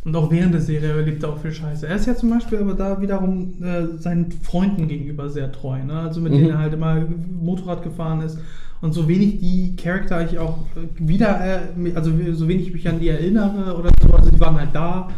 Und 0.04 0.16
auch 0.16 0.32
während 0.32 0.54
der 0.54 0.62
Serie 0.62 0.90
erlebt 0.98 1.22
er 1.24 1.30
auch 1.30 1.38
viel 1.38 1.52
Scheiße. 1.52 1.88
Er 1.88 1.96
ist 1.96 2.08
ja 2.08 2.16
zum 2.16 2.32
Beispiel 2.32 2.58
aber 2.60 2.74
da 2.74 3.00
wiederum 3.02 3.54
äh, 3.62 3.98
seinen 4.00 4.32
Freunden 4.32 4.88
gegenüber 4.88 5.30
sehr 5.30 5.52
treu. 5.52 5.84
Ne? 5.84 5.94
Also 5.94 6.22
mit 6.22 6.32
Mhm. 6.34 6.38
denen 6.38 6.50
er 6.52 6.58
halt 6.58 6.74
immer 6.74 6.98
Motorrad 7.40 7.84
gefahren 7.84 8.22
ist. 8.22 8.40
Und 8.82 8.94
so 8.94 9.08
wenig 9.08 9.40
die 9.40 9.76
Charakter 9.76 10.26
ich 10.26 10.40
auch 10.40 10.58
äh, 10.76 11.08
wieder, 11.08 11.40
äh, 11.46 11.60
also 11.94 12.12
so 12.32 12.48
wenig 12.48 12.68
ich 12.70 12.74
mich 12.74 12.90
an 12.90 13.00
die 13.00 13.10
erinnere 13.10 13.78
oder 13.78 13.92
so, 14.02 14.12
also 14.16 14.32
die 14.32 14.40
waren 14.40 14.56
halt 14.60 14.70
da. 14.74 15.10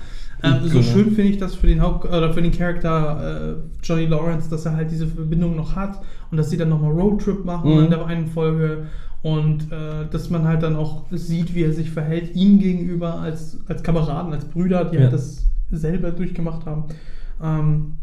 Ähm, 0.43 0.55
So 0.63 0.79
Genau. 0.79 0.81
schön 0.81 1.11
finde 1.11 1.31
ich 1.31 1.37
das 1.37 1.55
für 1.55 1.67
den 1.67 1.79
Haupt 1.81 2.03
oder 2.03 2.33
für 2.33 2.41
den 2.41 2.51
Charakter 2.51 3.53
äh, 3.53 3.55
Johnny 3.81 4.05
Lawrence, 4.07 4.49
dass 4.49 4.65
er 4.65 4.75
halt 4.75 4.91
diese 4.91 5.07
Verbindung 5.07 5.55
noch 5.55 5.77
hat 5.77 6.01
und 6.29 6.35
dass 6.37 6.49
sie 6.49 6.57
dann 6.57 6.67
nochmal 6.67 6.91
Roadtrip 6.91 7.45
machen 7.45 7.71
Mhm. 7.73 7.83
in 7.85 7.89
der 7.89 8.05
einen 8.05 8.27
Folge 8.27 8.87
und 9.23 9.71
äh, 9.71 10.05
dass 10.11 10.29
man 10.29 10.43
halt 10.47 10.61
dann 10.61 10.75
auch 10.75 11.05
sieht, 11.11 11.55
wie 11.55 11.63
er 11.63 11.73
sich 11.73 11.89
verhält, 11.89 12.35
ihm 12.35 12.59
gegenüber 12.59 13.15
als, 13.19 13.57
als 13.67 13.81
Kameraden, 13.81 14.31
als 14.33 14.45
Brüder, 14.45 14.85
die 14.85 14.97
Ja. 14.97 15.03
halt 15.03 15.13
das 15.13 15.45
selber 15.71 16.11
durchgemacht 16.11 16.65
haben. 16.67 16.83
Ähm, 17.41 17.93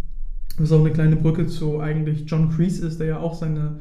was 0.58 0.72
auch 0.72 0.80
eine 0.80 0.90
kleine 0.90 1.16
Brücke 1.16 1.46
zu 1.46 1.78
eigentlich 1.80 2.24
John 2.26 2.50
Kreese 2.50 2.86
ist, 2.86 2.98
der 3.00 3.06
ja 3.06 3.18
auch 3.18 3.34
seine 3.34 3.80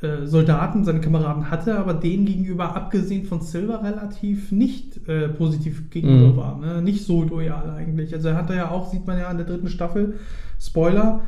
äh, 0.00 0.24
Soldaten, 0.26 0.84
seine 0.84 1.00
Kameraden 1.00 1.50
hatte, 1.50 1.76
aber 1.78 1.94
denen 1.94 2.24
gegenüber, 2.24 2.76
abgesehen 2.76 3.24
von 3.26 3.40
Silver, 3.40 3.82
relativ 3.82 4.52
nicht 4.52 5.08
äh, 5.08 5.28
positiv 5.28 5.90
gegenüber 5.90 6.28
Mhm. 6.32 6.36
war. 6.36 6.58
Ne? 6.58 6.82
Nicht 6.82 7.04
so 7.04 7.24
loyal 7.24 7.70
eigentlich. 7.70 8.14
Also 8.14 8.28
er 8.28 8.36
hatte 8.36 8.54
ja 8.54 8.70
auch, 8.70 8.90
sieht 8.90 9.06
man 9.06 9.18
ja 9.18 9.28
in 9.30 9.36
der 9.38 9.46
dritten 9.46 9.68
Staffel, 9.68 10.14
Spoiler, 10.60 11.22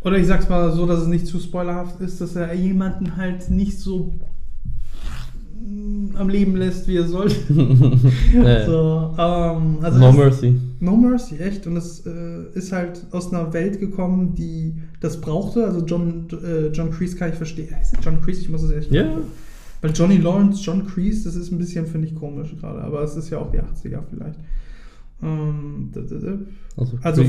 oder 0.00 0.16
ich 0.18 0.26
sag's 0.26 0.48
mal 0.48 0.72
so, 0.72 0.86
dass 0.86 1.00
es 1.00 1.06
nicht 1.08 1.26
zu 1.26 1.38
spoilerhaft 1.38 2.00
ist, 2.00 2.20
dass 2.20 2.34
er 2.36 2.54
jemanden 2.54 3.16
halt 3.16 3.50
nicht 3.50 3.78
so 3.78 4.14
am 6.14 6.28
Leben 6.28 6.56
lässt, 6.56 6.88
wie 6.88 6.96
er 6.96 7.06
sollte. 7.06 7.36
Ja. 8.34 8.66
so, 8.66 9.14
ähm, 9.18 9.78
also 9.82 9.98
no 9.98 10.12
Mercy. 10.12 10.60
No 10.80 10.96
Mercy, 10.96 11.36
echt. 11.38 11.66
Und 11.66 11.76
es 11.76 12.04
äh, 12.06 12.42
ist 12.54 12.72
halt 12.72 13.06
aus 13.12 13.32
einer 13.32 13.52
Welt 13.52 13.80
gekommen, 13.80 14.34
die 14.34 14.74
das 15.00 15.20
brauchte. 15.20 15.64
Also 15.64 15.84
John, 15.84 16.26
äh, 16.32 16.68
John 16.68 16.90
Kreese 16.90 17.16
kann 17.16 17.30
ich 17.30 17.36
verstehen. 17.36 17.68
Er 17.70 18.00
John 18.02 18.20
Kreese? 18.20 18.42
Ich 18.42 18.48
muss 18.48 18.62
das 18.62 18.72
echt 18.72 18.90
Ja. 18.90 19.06
Weil 19.80 19.90
Johnny 19.92 20.16
Lawrence, 20.16 20.62
John 20.62 20.86
Kreese, 20.86 21.24
das 21.24 21.36
ist 21.36 21.52
ein 21.52 21.58
bisschen, 21.58 21.86
finde 21.86 22.08
ich, 22.08 22.14
komisch 22.14 22.54
gerade. 22.60 22.80
Aber 22.80 23.02
es 23.02 23.16
ist 23.16 23.30
ja 23.30 23.38
auch 23.38 23.50
die 23.50 23.58
80er 23.58 24.00
vielleicht. 24.10 24.38
Ähm. 25.22 25.90
Also, 26.76 26.96
Also, 27.04 27.22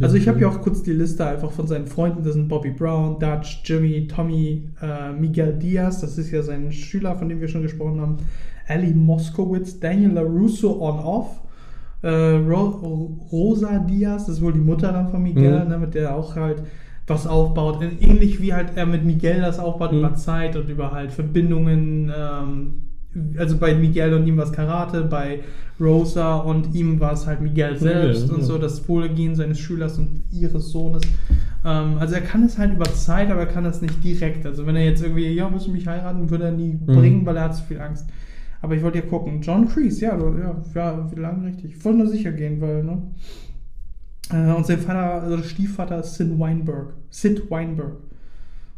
also 0.00 0.16
ich 0.16 0.26
habe 0.28 0.40
ja 0.40 0.48
auch 0.48 0.60
kurz 0.62 0.82
die 0.82 0.92
Liste 0.92 1.24
einfach 1.24 1.52
von 1.52 1.66
seinen 1.68 1.86
Freunden. 1.86 2.24
Das 2.24 2.34
sind 2.34 2.48
Bobby 2.48 2.70
Brown, 2.70 3.18
Dutch, 3.20 3.62
Jimmy, 3.64 4.08
Tommy, 4.08 4.68
äh, 4.82 5.12
Miguel 5.12 5.52
Diaz, 5.54 6.00
das 6.00 6.18
ist 6.18 6.30
ja 6.32 6.42
sein 6.42 6.72
Schüler, 6.72 7.14
von 7.14 7.28
dem 7.28 7.40
wir 7.40 7.46
schon 7.48 7.62
gesprochen 7.62 8.00
haben. 8.00 8.16
Ali 8.66 8.92
Moskowitz, 8.92 9.78
Daniel 9.78 10.10
LaRusso 10.12 10.72
on-off. 10.80 11.40
Äh, 12.02 12.08
Ro 12.08 13.18
Rosa 13.30 13.78
Diaz, 13.78 14.26
das 14.26 14.36
ist 14.36 14.42
wohl 14.42 14.54
die 14.54 14.58
Mutter 14.58 14.90
dann 14.90 15.08
von 15.10 15.22
Miguel, 15.22 15.64
Mhm. 15.64 15.68
ne, 15.68 15.78
mit 15.78 15.94
der 15.94 16.08
er 16.10 16.16
auch 16.16 16.34
halt 16.34 16.62
was 17.06 17.26
aufbaut. 17.26 17.80
Ähnlich 18.00 18.40
wie 18.40 18.54
halt 18.54 18.72
er 18.76 18.86
mit 18.86 19.04
Miguel 19.04 19.40
das 19.40 19.58
aufbaut 19.58 19.92
Mhm. 19.92 19.98
über 19.98 20.14
Zeit 20.14 20.56
und 20.56 20.68
über 20.70 20.92
halt 20.92 21.12
Verbindungen. 21.12 22.10
Ähm, 22.16 22.74
also 23.38 23.56
bei 23.58 23.74
Miguel 23.74 24.14
und 24.14 24.26
ihm 24.26 24.36
war 24.36 24.44
es 24.44 24.52
Karate, 24.52 25.02
bei 25.02 25.40
Rosa 25.80 26.36
und 26.36 26.74
ihm 26.74 27.00
war 27.00 27.12
es 27.12 27.26
halt 27.26 27.40
Miguel 27.40 27.76
selbst 27.76 28.28
Ja, 28.28 28.34
und 28.34 28.40
ja. 28.40 28.46
so, 28.46 28.58
das 28.58 28.86
Wohlergehen 28.88 29.34
seines 29.34 29.58
Schülers 29.58 29.98
und 29.98 30.22
ihres 30.30 30.70
Sohnes. 30.70 31.02
Ähm, 31.64 31.96
also 31.98 32.14
er 32.14 32.20
kann 32.20 32.42
es 32.44 32.58
halt 32.58 32.74
über 32.74 32.84
Zeit, 32.92 33.30
aber 33.30 33.40
er 33.40 33.46
kann 33.46 33.64
das 33.64 33.80
nicht 33.82 34.02
direkt. 34.04 34.46
Also 34.46 34.66
wenn 34.66 34.76
er 34.76 34.84
jetzt 34.84 35.02
irgendwie, 35.02 35.26
ja, 35.28 35.50
willst 35.52 35.66
du 35.66 35.70
mich 35.72 35.86
heiraten, 35.86 36.30
würde 36.30 36.44
er 36.44 36.52
nie 36.52 36.74
Mhm. 36.74 36.86
bringen, 36.86 37.26
weil 37.26 37.36
er 37.36 37.44
hat 37.44 37.56
zu 37.56 37.64
viel 37.64 37.80
Angst. 37.80 38.06
Aber 38.62 38.74
ich 38.76 38.82
wollte 38.82 38.98
ja 38.98 39.04
gucken. 39.06 39.40
John 39.40 39.66
Kreese, 39.68 40.04
ja, 40.04 40.18
ja, 40.18 40.56
ja, 40.74 41.10
wie 41.10 41.18
lange 41.20 41.46
richtig. 41.46 41.76
Ich 41.76 41.84
wollte 41.84 41.98
nur 41.98 42.08
sicher 42.08 42.32
gehen, 42.32 42.60
weil, 42.60 42.84
ne? 42.84 42.98
Äh, 44.32 44.52
und 44.54 44.66
sein 44.66 44.78
Vater, 44.78 45.22
also 45.22 45.42
Stiefvater 45.42 46.00
ist 46.00 46.14
Sid 46.14 46.38
Weinberg. 46.38 46.92
Sid 47.08 47.50
Weinberg. 47.50 47.96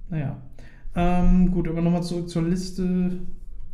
Naja. 0.08 0.36
Ähm, 0.94 1.50
gut, 1.50 1.68
aber 1.68 1.80
nochmal 1.82 2.02
zurück 2.04 2.28
zur 2.28 2.42
Liste. 2.42 3.12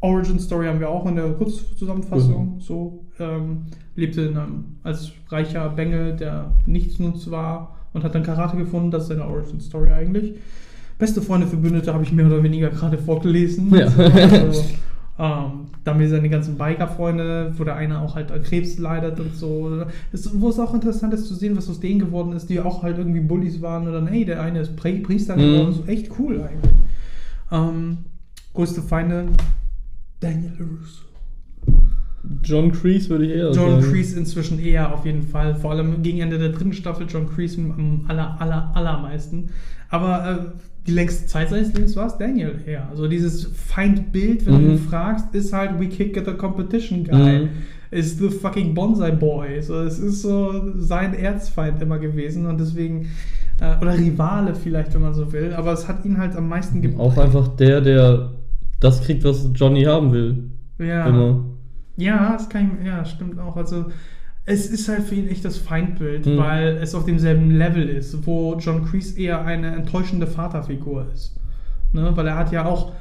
Origin 0.01 0.39
Story 0.39 0.67
haben 0.67 0.81
wir 0.81 0.89
auch 0.89 1.07
in 1.07 1.17
der 1.17 1.29
Kurzzusammenfassung. 1.33 2.55
Mhm. 2.57 2.61
So, 2.61 3.05
ähm, 3.19 3.63
lebte 3.97 4.23
in 4.23 4.37
einem, 4.37 4.65
als 4.85 5.13
reicher 5.29 5.69
Bengel, 5.71 6.15
der 6.17 6.53
nichtsnutz 6.67 7.31
war 7.31 7.75
und 7.93 8.05
hat 8.05 8.15
dann 8.15 8.23
Karate 8.23 8.57
gefunden. 8.57 8.91
Das 8.91 9.03
ist 9.05 9.09
seine 9.09 9.27
Origin 9.27 9.61
Story 9.61 9.91
eigentlich. 9.91 10.35
Beste 10.99 11.21
Freunde, 11.23 11.47
Verbündete 11.47 11.93
habe 11.93 12.03
ich 12.05 12.13
mehr 12.13 12.27
oder 12.27 12.43
weniger 12.43 12.69
gerade 12.71 12.99
vorgelesen. 12.99 13.75
Ja. 13.75 13.89
Also, 13.99 14.65
ähm, 15.21 15.67
da 15.83 15.93
haben 15.95 15.99
wir 16.01 16.09
seine 16.09 16.29
ganzen 16.29 16.57
Biker-Freunde, 16.57 17.53
wo 17.57 17.65
der 17.65 17.75
eine 17.75 18.01
auch 18.01 18.15
halt 18.15 18.31
an 18.31 18.41
Krebs 18.45 18.79
leidet 18.79 19.19
und 19.19 19.35
so. 19.35 19.85
Das, 20.13 20.31
wo 20.41 20.49
es 20.49 20.61
auch 20.61 20.75
interessant 20.75 21.13
ist 21.13 21.27
zu 21.27 21.35
sehen, 21.35 21.57
was 21.57 21.69
aus 21.69 21.81
denen 21.81 21.99
geworden 21.99 22.33
ist, 22.35 22.49
die 22.49 22.61
auch 22.61 22.85
halt 22.85 22.99
irgendwie 22.99 23.19
Bullies 23.19 23.61
waren 23.61 23.89
oder 23.89 24.07
hey, 24.07 24.25
der 24.25 24.41
eine 24.41 24.61
ist 24.61 24.77
Pri 24.77 25.01
Priester 25.01 25.37
Mhm. 25.37 25.41
geworden. 25.41 25.73
So 25.73 25.85
echt 25.91 26.11
cool 26.21 26.41
eigentlich. 26.41 26.73
Ähm, 27.51 27.99
größte 28.55 28.81
Feinde, 28.83 29.27
Daniel 30.21 30.53
LaRusso. 30.59 31.05
John 32.43 32.73
Kreese 32.73 33.09
würde 33.11 33.27
ich 33.27 33.31
eher 33.33 33.53
John 33.53 33.81
sagen. 33.81 33.93
Kreese 33.93 34.19
inzwischen 34.19 34.59
eher 34.59 34.93
auf 34.93 35.07
jeden 35.07 35.23
Fall. 35.23 35.55
Vor 35.55 35.71
allem 35.71 36.03
gegen 36.03 36.19
Ende 36.21 36.39
der 36.39 36.51
dritten 36.51 36.73
Staffel 36.73 37.07
John 37.09 37.29
Kreese 37.29 37.61
am 37.61 38.05
aller, 38.09 38.41
aller, 38.41 38.71
allermeisten. 38.75 39.51
Aber 39.89 40.29
äh, 40.31 40.61
die 40.87 40.93
längste 40.93 41.27
Zeit 41.27 41.49
seines 41.51 41.73
Lebens 41.73 41.97
war 41.97 42.07
es 42.07 42.19
Daniel 42.19 42.61
eher. 42.67 42.89
Also 42.91 43.09
dieses 43.09 43.47
Feindbild, 43.47 44.45
wenn 44.47 44.55
du 44.55 44.59
Mhm. 44.61 44.71
ihn 44.73 44.79
fragst, 44.79 45.35
ist 45.35 45.53
halt 45.53 45.79
We 45.79 45.87
kick 45.87 46.19
at 46.19 46.27
the 46.27 46.33
competition 46.33 47.05
guy. 47.05 47.45
Mhm. 47.45 47.49
Ist 47.91 48.19
the 48.19 48.29
fucking 48.29 48.75
Bonsai 48.75 49.13
Boy. 49.13 49.63
So, 49.63 49.81
es 49.83 49.99
ist 49.99 50.21
so 50.23 50.73
sein 50.79 51.15
Erzfeind 51.15 51.81
immer 51.81 51.99
gewesen 51.99 52.45
und 52.45 52.61
deswegen, 52.61 53.07
äh, 53.61 53.81
oder 53.81 53.97
Rivale 53.97 54.55
vielleicht, 54.55 54.93
wenn 54.93 55.01
man 55.03 55.15
so 55.15 55.33
will. 55.33 55.55
Aber 55.55 55.73
es 55.73 55.89
hat 55.89 56.05
ihn 56.05 56.19
halt 56.19 56.37
am 56.37 56.49
meisten 56.49 56.83
geprägt. 56.83 57.01
Auch 57.01 57.17
einfach 57.17 57.49
der, 57.57 57.81
der 57.81 58.33
das 58.81 59.03
kriegt, 59.03 59.25
was 59.25 59.49
Johnny 59.55 59.83
haben 59.85 60.13
will. 60.13 60.51
Ja. 60.79 61.07
Immer. 61.07 61.45
Ja, 61.97 62.33
das 62.35 62.49
kann 62.49 62.79
ich, 62.81 62.87
ja, 62.87 63.05
stimmt 63.05 63.39
auch. 63.41 63.57
Also 63.57 63.87
es 64.45 64.67
ist 64.71 64.89
halt 64.89 65.03
für 65.03 65.17
ihn 65.17 65.29
echt 65.29 65.45
das 65.45 65.57
Feindbild, 65.59 66.27
Mhm. 66.27 66.37
weil 66.39 66.79
es 66.81 66.95
auf 66.95 67.05
demselben 67.05 67.51
Level 67.51 67.89
ist, 67.89 68.27
wo 68.27 68.57
John 68.59 68.85
Kreese 68.85 69.19
eher 69.21 69.45
eine 69.45 69.75
enttäuschende 69.75 70.27
Vaterfigur 70.27 71.07
ist. 71.13 71.37
Ne? 71.93 72.13
Weil 72.15 72.27
er 72.29 72.37
hat 72.39 72.53
ja 72.53 72.65
auch 72.67 72.93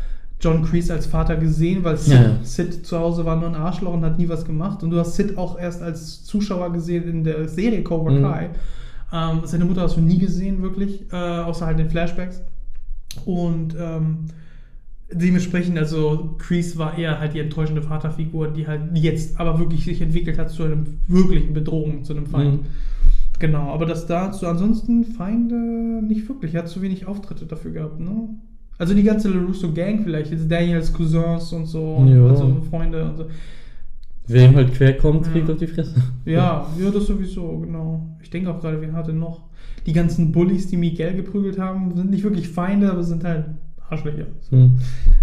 John 0.41 0.63
Kreese 0.63 0.93
als 0.93 1.05
Vater 1.05 1.35
gesehen, 1.35 1.83
weil 1.83 1.97
Sid, 1.97 2.13
Ja. 2.13 2.35
Sid 2.43 2.85
zu 2.85 2.97
Hause 2.99 3.25
war 3.25 3.35
nur 3.37 3.49
ein 3.49 3.55
Arschloch 3.55 3.93
und 3.93 4.03
hat 4.03 4.17
nie 4.19 4.29
was 4.29 4.45
gemacht. 4.45 4.83
Und 4.83 4.91
du 4.91 4.99
hast 4.99 5.15
Sid 5.15 5.37
auch 5.37 5.59
erst 5.59 5.81
als 5.81 6.23
Zuschauer 6.25 6.73
gesehen 6.73 7.07
in 7.07 7.23
der 7.23 7.47
Serie 7.47 7.83
Cobra 7.83 8.11
Mhm. 8.11 8.21
Kai. 8.23 8.49
Ähm, 9.13 9.41
seine 9.45 9.65
Mutter 9.65 9.81
hast 9.81 9.95
du 9.97 10.01
nie 10.01 10.17
gesehen, 10.17 10.61
wirklich, 10.61 11.05
äh, 11.13 11.15
außer 11.15 11.65
halt 11.65 11.79
in 11.79 11.89
Flashbacks. 11.89 12.41
Und 13.25 13.75
ähm, 13.79 14.25
dementsprechend, 15.11 15.77
also 15.77 16.35
Kreese 16.37 16.77
war 16.77 16.97
eher 16.97 17.19
halt 17.19 17.33
die 17.33 17.39
enttäuschende 17.39 17.81
Vaterfigur, 17.81 18.49
die 18.49 18.67
halt 18.67 18.81
jetzt 18.95 19.39
aber 19.39 19.59
wirklich 19.59 19.85
sich 19.85 20.01
entwickelt 20.01 20.37
hat 20.37 20.49
zu 20.51 20.63
einem 20.63 20.85
wirklichen 21.07 21.53
Bedrohung, 21.53 22.03
zu 22.03 22.13
einem 22.13 22.25
Feind. 22.25 22.61
Mhm. 22.63 22.65
Genau, 23.39 23.71
aber 23.71 23.85
das 23.85 24.07
dazu 24.07 24.47
ansonsten 24.47 25.05
Feinde 25.05 25.55
nicht 26.03 26.27
wirklich. 26.27 26.55
Er 26.55 26.61
hat 26.63 26.69
zu 26.69 26.81
wenig 26.81 27.05
Auftritte 27.05 27.45
dafür 27.45 27.71
gehabt, 27.71 27.99
ne? 27.99 28.29
Also 28.79 28.93
die 28.93 29.03
ganze 29.03 29.29
LaRusso 29.29 29.71
Gang 29.73 30.03
vielleicht, 30.03 30.31
jetzt 30.31 30.49
Daniels 30.51 30.91
Cousins 30.93 31.51
und 31.53 31.65
so, 31.65 31.95
und 31.95 32.07
Ja. 32.09 32.35
so 32.35 32.61
Freunde 32.69 33.05
und 33.05 33.17
so. 33.17 33.25
Wer 34.27 34.49
ihm 34.49 34.55
halt 34.55 34.73
quer 34.73 34.97
kommt, 34.97 35.31
kriegt 35.31 35.47
Ja. 35.47 35.53
auf 35.53 35.59
die 35.59 35.67
Fresse. 35.67 35.95
Ja, 36.25 36.67
ja, 36.79 36.91
das 36.91 37.05
sowieso, 37.07 37.59
genau. 37.59 38.17
Ich 38.21 38.29
denke 38.29 38.51
auch 38.51 38.59
gerade, 38.59 38.81
wen 38.81 38.93
hatte 38.93 39.13
noch? 39.13 39.41
Die 39.85 39.93
ganzen 39.93 40.31
Bullies, 40.31 40.67
die 40.67 40.75
Miguel 40.77 41.13
geprügelt 41.15 41.57
haben, 41.57 41.95
sind 41.95 42.09
nicht 42.09 42.23
wirklich 42.23 42.49
Feinde, 42.49 42.91
aber 42.91 43.03
sind 43.03 43.23
halt 43.23 43.45
Arschlöcher. 43.89 44.25
Hm. 44.49 44.71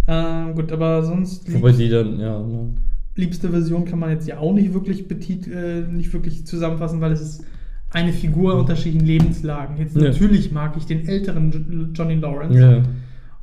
Ähm, 0.09 0.55
gut, 0.55 0.73
aber 0.73 1.03
sonst 1.03 1.53
Wobei 1.53 1.73
die 1.73 1.89
dann, 1.89 2.19
ja, 2.19 2.39
ne. 2.41 2.69
liebste 3.17 3.49
Version 3.51 3.85
kann 3.85 3.99
man 3.99 4.11
jetzt 4.11 4.27
ja 4.27 4.39
auch 4.39 4.53
nicht 4.55 4.73
wirklich 4.75 5.07
betit 5.09 5.47
äh, 5.47 5.83
nicht 5.91 6.13
wirklich 6.13 6.47
zusammenfassen, 6.47 7.01
weil 7.01 7.13
es 7.13 7.21
ist 7.21 7.45
eine 7.91 8.13
Figur 8.13 8.57
unterschiedlichen 8.59 9.07
Lebenslagen. 9.07 9.77
Jetzt 9.77 9.97
Ja. 9.97 10.03
natürlich 10.05 10.51
mag 10.51 10.77
ich 10.77 10.87
den 10.87 11.07
älteren 11.07 11.53
Jo- 11.53 11.87
Johnny 11.95 12.15
Lawrence. 12.15 12.59
Ja. 12.59 12.83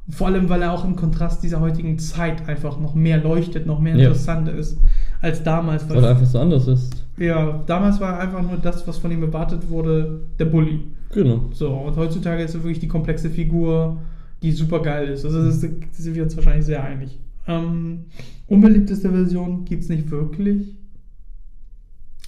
Vor 0.10 0.28
allem, 0.28 0.50
weil 0.50 0.62
er 0.64 0.74
auch 0.74 0.84
im 0.84 0.96
Kontrast 0.98 1.42
dieser 1.44 1.62
heutigen 1.62 1.98
Zeit 2.00 2.50
einfach 2.50 2.80
noch 2.80 2.96
mehr 2.96 3.20
leuchtet, 3.24 3.66
noch 3.66 3.80
mehr 3.80 3.96
Ja. 3.96 4.08
interessant 4.08 4.50
ist 4.50 4.78
als 5.22 5.42
damals. 5.44 5.88
Weil 5.90 6.04
er 6.04 6.10
einfach 6.10 6.26
so 6.26 6.40
anders 6.40 6.68
ist. 6.68 7.06
ja, 7.18 7.64
damals 7.68 8.02
war 8.02 8.16
er 8.16 8.20
einfach 8.22 8.42
nur 8.42 8.58
das, 8.58 8.86
was 8.88 8.98
von 8.98 9.12
ihm 9.12 9.22
erwartet 9.24 9.70
wurde, 9.70 10.22
der 10.40 10.46
Bully. 10.46 10.82
Genau. 11.14 11.46
So, 11.54 11.70
und 11.70 11.96
heutzutage 11.96 12.44
ist 12.44 12.56
er 12.56 12.62
wirklich 12.64 12.80
die 12.80 12.88
komplexe 12.88 13.30
Figur, 13.30 13.98
die 14.42 14.52
super 14.52 14.82
geil 14.82 15.10
ist. 15.10 15.26
Also 15.26 15.44
das, 15.44 15.56
ist- 15.64 15.64
da 15.64 15.88
sind 15.92 16.16
wir 16.16 16.24
uns 16.24 16.36
wahrscheinlich 16.36 16.66
sehr 16.66 16.84
einig. 16.84 17.20
Ähm, 17.48 18.06
unbeliebteste 18.48 19.10
Version 19.10 19.66
gibt 19.66 19.84
es 19.84 19.90
nicht 19.90 20.10
wirklich. 20.12 20.76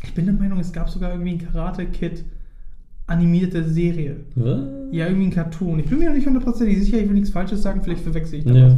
Ich 0.04 0.14
bin 0.14 0.26
der 0.26 0.34
Meinung, 0.36 0.60
es 0.60 0.74
gab 0.74 0.90
sogar 0.90 1.12
irgendwie 1.12 1.32
ein 1.32 1.38
Karate 1.40 1.86
Kid 1.86 2.24
animierte 3.08 3.64
Serie. 3.64 4.18
Was? 4.36 4.60
Ja, 4.92 5.08
irgendwie 5.08 5.28
ein 5.28 5.32
Cartoon. 5.34 5.80
Ich 5.80 5.86
bin 5.88 6.00
mir 6.00 6.10
noch 6.10 6.16
nicht 6.16 6.26
hundertprozentig 6.28 6.80
sicher, 6.84 7.00
ich 7.00 7.08
will 7.08 7.14
nichts 7.16 7.30
Falsches 7.32 7.62
sagen, 7.62 7.82
vielleicht 7.84 8.02
verwechsel 8.04 8.40
ich 8.40 8.46
da 8.46 8.54
Ja. 8.54 8.66
was. 8.68 8.76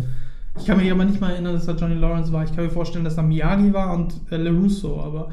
Ich 0.57 0.65
kann 0.65 0.77
mich 0.77 0.89
aber 0.91 1.03
nicht 1.03 1.19
mal 1.19 1.31
erinnern, 1.31 1.53
dass 1.53 1.65
da 1.65 1.73
Johnny 1.73 1.95
Lawrence 1.95 2.31
war. 2.31 2.43
Ich 2.45 2.55
kann 2.55 2.63
mir 2.63 2.69
vorstellen, 2.71 3.03
dass 3.03 3.15
da 3.17 3.21
Miyagi 3.21 3.73
war 3.73 3.93
und 3.93 4.13
äh, 4.31 4.37
LaRusso, 4.37 5.01
aber 5.01 5.29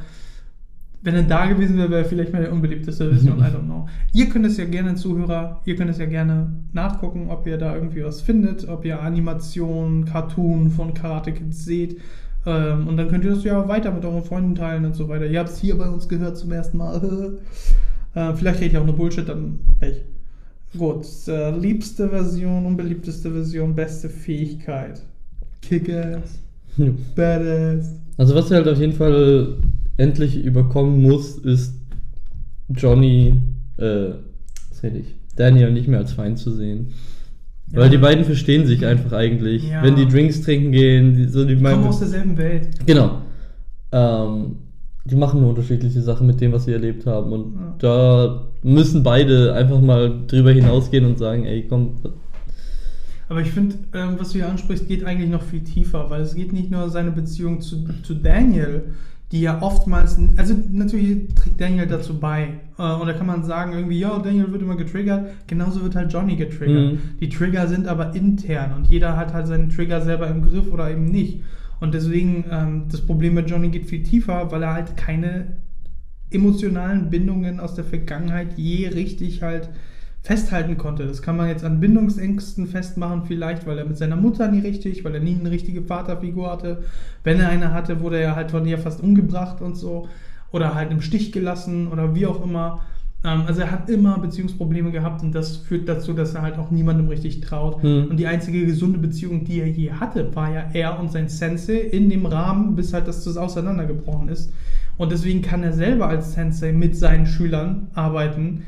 wenn 1.02 1.14
er 1.14 1.24
da 1.24 1.46
gewesen 1.46 1.76
wäre, 1.78 1.90
wäre 1.90 2.04
vielleicht 2.04 2.32
meine 2.32 2.50
unbeliebteste 2.50 3.08
Version, 3.10 3.40
I 3.40 3.44
don't 3.44 3.64
know. 3.64 3.88
Ihr 4.12 4.28
könnt 4.28 4.46
es 4.46 4.56
ja 4.56 4.64
gerne, 4.64 4.94
Zuhörer, 4.94 5.60
ihr 5.64 5.74
könnt 5.74 5.90
es 5.90 5.98
ja 5.98 6.06
gerne 6.06 6.52
nachgucken, 6.72 7.28
ob 7.28 7.46
ihr 7.46 7.58
da 7.58 7.74
irgendwie 7.74 8.04
was 8.04 8.20
findet, 8.20 8.68
ob 8.68 8.84
ihr 8.84 9.00
Animationen, 9.00 10.04
Cartoon 10.04 10.70
von 10.70 10.94
Karate 10.94 11.32
Kids 11.32 11.64
seht. 11.64 12.00
Ähm, 12.46 12.86
und 12.86 12.96
dann 12.96 13.08
könnt 13.08 13.24
ihr 13.24 13.30
das 13.30 13.44
ja 13.44 13.68
weiter 13.68 13.90
mit 13.92 14.04
euren 14.04 14.22
Freunden 14.22 14.54
teilen 14.54 14.84
und 14.84 14.94
so 14.94 15.08
weiter. 15.08 15.26
Ihr 15.26 15.40
habt 15.40 15.50
es 15.50 15.58
hier 15.58 15.76
bei 15.76 15.88
uns 15.88 16.08
gehört 16.08 16.36
zum 16.36 16.52
ersten 16.52 16.78
Mal. 16.78 17.38
äh, 18.14 18.34
vielleicht 18.34 18.60
rede 18.60 18.70
ich 18.70 18.78
auch 18.78 18.86
nur 18.86 18.96
Bullshit, 18.96 19.28
dann 19.28 19.58
Pech. 19.80 20.04
Gut, 20.76 21.04
äh, 21.28 21.50
liebste 21.56 22.08
Version, 22.08 22.64
unbeliebteste 22.64 23.30
Version, 23.30 23.74
beste 23.74 24.08
Fähigkeit. 24.08 25.02
Kick-Ass, 25.60 26.40
Ja. 26.76 26.86
Badass. 27.14 27.94
Also 28.16 28.34
was 28.34 28.50
er 28.50 28.58
halt 28.58 28.68
auf 28.68 28.78
jeden 28.78 28.92
Fall 28.92 29.56
endlich 29.96 30.42
überkommen 30.42 31.02
muss, 31.02 31.36
ist 31.38 31.74
Johnny, 32.68 33.34
äh, 33.76 34.10
was 34.70 34.82
rede 34.82 34.98
ich, 34.98 35.14
Daniel 35.36 35.72
nicht 35.72 35.88
mehr 35.88 35.98
als 36.00 36.12
Feind 36.12 36.38
zu 36.38 36.50
sehen. 36.50 36.88
Ja. 37.70 37.80
Weil 37.80 37.90
die 37.90 37.98
beiden 37.98 38.24
verstehen 38.24 38.66
sich 38.66 38.84
einfach 38.84 39.12
eigentlich. 39.12 39.68
Ja. 39.68 39.82
Wenn 39.82 39.96
die 39.96 40.06
Drinks 40.06 40.42
trinken 40.42 40.72
gehen, 40.72 41.14
die, 41.14 41.24
so 41.26 41.44
die 41.44 41.56
Die 41.56 41.62
kommen 41.62 41.84
aus 41.86 42.00
derselben 42.00 42.36
Welt. 42.36 42.68
Genau. 42.84 43.22
Ähm, 43.92 44.56
die 45.04 45.16
machen 45.16 45.40
nur 45.40 45.50
unterschiedliche 45.50 46.00
Sachen 46.00 46.26
mit 46.26 46.40
dem, 46.40 46.52
was 46.52 46.66
sie 46.66 46.72
erlebt 46.72 47.06
haben. 47.06 47.32
Und 47.32 47.54
Ja. 47.54 47.74
da 47.78 48.48
müssen 48.62 49.02
beide 49.02 49.54
einfach 49.54 49.80
mal 49.80 50.22
drüber 50.26 50.52
hinausgehen 50.52 51.04
und 51.06 51.18
sagen, 51.18 51.44
ey, 51.44 51.66
komm, 51.68 51.96
Aber 53.28 53.40
ich 53.40 53.50
finde, 53.50 53.76
ähm, 53.94 54.16
was 54.18 54.32
du 54.32 54.38
hier 54.38 54.48
ansprichst, 54.48 54.86
geht 54.86 55.04
eigentlich 55.04 55.30
noch 55.30 55.42
viel 55.42 55.64
tiefer, 55.64 56.10
weil 56.10 56.20
es 56.20 56.34
geht 56.34 56.52
nicht 56.52 56.70
nur 56.70 56.90
seine 56.90 57.10
Beziehung 57.12 57.62
zu, 57.62 57.88
zu 58.02 58.14
Daniel, 58.14 58.82
die 59.32 59.40
ja 59.40 59.62
oftmals, 59.62 60.18
also 60.36 60.54
natürlich 60.70 61.34
trägt 61.34 61.58
Daniel 61.58 61.86
dazu 61.86 62.20
bei. 62.20 62.60
Äh, 62.78 62.92
und 62.94 63.06
da 63.06 63.14
kann 63.14 63.26
man 63.26 63.42
sagen, 63.44 63.72
irgendwie, 63.72 63.98
ja, 63.98 64.18
Daniel 64.18 64.52
wird 64.52 64.60
immer 64.60 64.76
getriggert, 64.76 65.30
genauso 65.46 65.82
wird 65.82 65.96
halt 65.96 66.12
Johnny 66.12 66.36
getriggert. 66.36 66.92
Mhm. 66.92 66.98
Die 67.18 67.30
Trigger 67.30 67.66
sind 67.66 67.88
aber 67.88 68.14
intern 68.14 68.74
und 68.74 68.88
jeder 68.88 69.16
hat 69.16 69.32
halt 69.32 69.46
seinen 69.46 69.70
Trigger 69.70 70.02
selber 70.02 70.28
im 70.28 70.42
Griff 70.42 70.70
oder 70.70 70.90
eben 70.90 71.06
nicht. 71.06 71.40
Und 71.80 71.94
deswegen, 71.94 72.44
ähm, 72.50 72.84
das 72.90 73.00
Problem 73.00 73.34
bei 73.34 73.40
Johnny 73.40 73.70
geht 73.70 73.86
viel 73.86 74.02
tiefer, 74.02 74.52
weil 74.52 74.62
er 74.62 74.74
halt 74.74 74.96
keine 74.98 75.56
emotionalen 76.30 77.10
Bindungen 77.10 77.58
aus 77.58 77.74
der 77.74 77.84
Vergangenheit 77.84 78.56
je 78.56 78.88
richtig 78.88 79.42
halt 79.42 79.70
festhalten 80.22 80.78
konnte. 80.78 81.06
Das 81.06 81.20
kann 81.20 81.36
man 81.36 81.48
jetzt 81.48 81.64
an 81.64 81.80
Bindungsängsten 81.80 82.68
festmachen, 82.68 83.24
vielleicht, 83.26 83.66
weil 83.66 83.78
er 83.78 83.84
mit 83.84 83.98
seiner 83.98 84.16
Mutter 84.16 84.48
nie 84.48 84.60
richtig, 84.60 85.04
weil 85.04 85.14
er 85.14 85.20
nie 85.20 85.36
eine 85.38 85.50
richtige 85.50 85.82
Vaterfigur 85.82 86.50
hatte. 86.50 86.84
Wenn 87.24 87.40
er 87.40 87.48
eine 87.48 87.72
hatte, 87.72 88.00
wurde 88.00 88.20
er 88.20 88.36
halt 88.36 88.52
von 88.52 88.64
ihr 88.64 88.78
fast 88.78 89.02
umgebracht 89.02 89.60
und 89.60 89.76
so. 89.76 90.08
Oder 90.52 90.74
halt 90.74 90.92
im 90.92 91.00
Stich 91.00 91.32
gelassen 91.32 91.88
oder 91.88 92.14
wie 92.14 92.26
auch 92.26 92.44
immer. 92.44 92.82
Ähm, 93.24 93.42
also 93.46 93.62
er 93.62 93.72
hat 93.72 93.90
immer 93.90 94.18
Beziehungsprobleme 94.18 94.92
gehabt 94.92 95.22
und 95.22 95.34
das 95.34 95.56
führt 95.56 95.88
dazu, 95.88 96.12
dass 96.12 96.34
er 96.34 96.42
halt 96.42 96.56
auch 96.56 96.70
niemandem 96.70 97.08
richtig 97.08 97.40
traut. 97.40 97.82
Hm. 97.82 98.06
Und 98.10 98.16
die 98.18 98.28
einzige 98.28 98.64
gesunde 98.64 98.98
Beziehung, 98.98 99.44
die 99.44 99.60
er 99.60 99.68
je 99.68 99.90
hatte, 99.92 100.36
war 100.36 100.52
ja 100.52 100.70
er 100.72 101.00
und 101.00 101.10
sein 101.10 101.28
Sensei 101.28 101.78
in 101.78 102.08
dem 102.08 102.26
Rahmen, 102.26 102.76
bis 102.76 102.92
halt 102.92 103.08
das 103.08 103.26
auseinandergebrochen 103.36 104.28
ist. 104.28 104.52
Und 104.98 105.10
deswegen 105.10 105.42
kann 105.42 105.64
er 105.64 105.72
selber 105.72 106.06
als 106.06 106.34
Sensei 106.34 106.70
mit 106.70 106.96
seinen 106.96 107.26
Schülern 107.26 107.88
arbeiten 107.94 108.62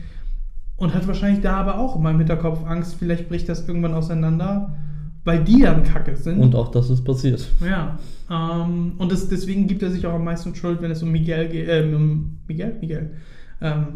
und 0.77 0.95
hat 0.95 1.07
wahrscheinlich 1.07 1.41
da 1.43 1.57
aber 1.57 1.79
auch 1.79 1.97
immer 1.97 2.11
im 2.11 2.19
Hinterkopf 2.19 2.65
Angst, 2.67 2.97
vielleicht 2.99 3.29
bricht 3.29 3.49
das 3.49 3.67
irgendwann 3.69 3.95
auseinander, 3.95 4.75
weil 5.25 5.43
die 5.45 5.61
dann 5.63 5.83
kacke 5.85 6.17
sind. 6.17 6.41
und 6.41 6.55
auch 6.55 6.71
das 6.71 6.91
ist 6.91 7.05
passiert. 7.05 7.49
ja. 7.65 7.99
Ähm, 8.31 8.93
und 8.99 9.13
das, 9.13 9.29
deswegen 9.29 9.67
gibt 9.67 9.83
er 9.83 9.91
sich 9.91 10.07
auch 10.07 10.15
am 10.15 10.25
meisten 10.25 10.55
Schuld, 10.55 10.81
wenn 10.83 10.91
es 10.91 11.03
um 11.03 11.13
Miguel 11.13 11.49
geht, 11.49 11.69
äh, 11.69 11.83
um 11.95 12.39
Miguel? 12.49 12.75
Miguel. 12.81 13.11
Ähm, 13.61 13.87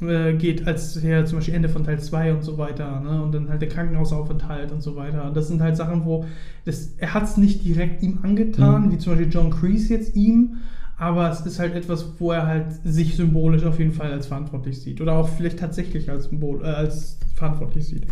äh, 0.00 0.34
geht, 0.34 0.66
als 0.66 1.02
her 1.02 1.24
zum 1.24 1.38
Beispiel 1.38 1.54
Ende 1.54 1.68
von 1.68 1.82
Teil 1.84 1.98
2 1.98 2.32
und 2.34 2.42
so 2.44 2.56
weiter, 2.56 3.00
ne? 3.00 3.20
Und 3.22 3.32
dann 3.34 3.48
halt 3.48 3.60
der 3.62 3.68
Krankenhausaufenthalt 3.68 4.70
und 4.70 4.80
so 4.82 4.94
weiter. 4.94 5.30
Das 5.34 5.48
sind 5.48 5.60
halt 5.60 5.76
Sachen, 5.76 6.04
wo 6.04 6.24
das, 6.64 6.92
er 6.98 7.14
hat 7.14 7.24
es 7.24 7.36
nicht 7.36 7.64
direkt 7.64 8.02
ihm 8.02 8.20
angetan, 8.22 8.86
Mhm. 8.86 8.92
wie 8.92 8.98
zum 8.98 9.14
Beispiel 9.14 9.32
John 9.32 9.50
Kreese 9.50 9.94
jetzt 9.94 10.14
ihm, 10.14 10.58
aber 10.98 11.30
es 11.30 11.40
ist 11.42 11.58
halt 11.60 11.74
etwas, 11.74 12.06
wo 12.18 12.32
er 12.32 12.46
halt 12.46 12.66
sich 12.84 13.14
symbolisch 13.16 13.64
auf 13.64 13.78
jeden 13.78 13.92
Fall 13.92 14.12
als 14.12 14.26
verantwortlich 14.26 14.80
sieht. 14.80 15.00
Oder 15.00 15.14
auch 15.14 15.28
vielleicht 15.28 15.58
tatsächlich 15.60 16.10
als, 16.10 16.24
Symbol, 16.24 16.60
äh, 16.62 16.66
als 16.68 17.18
verantwortlich 17.34 17.84
sieht. 17.86 18.06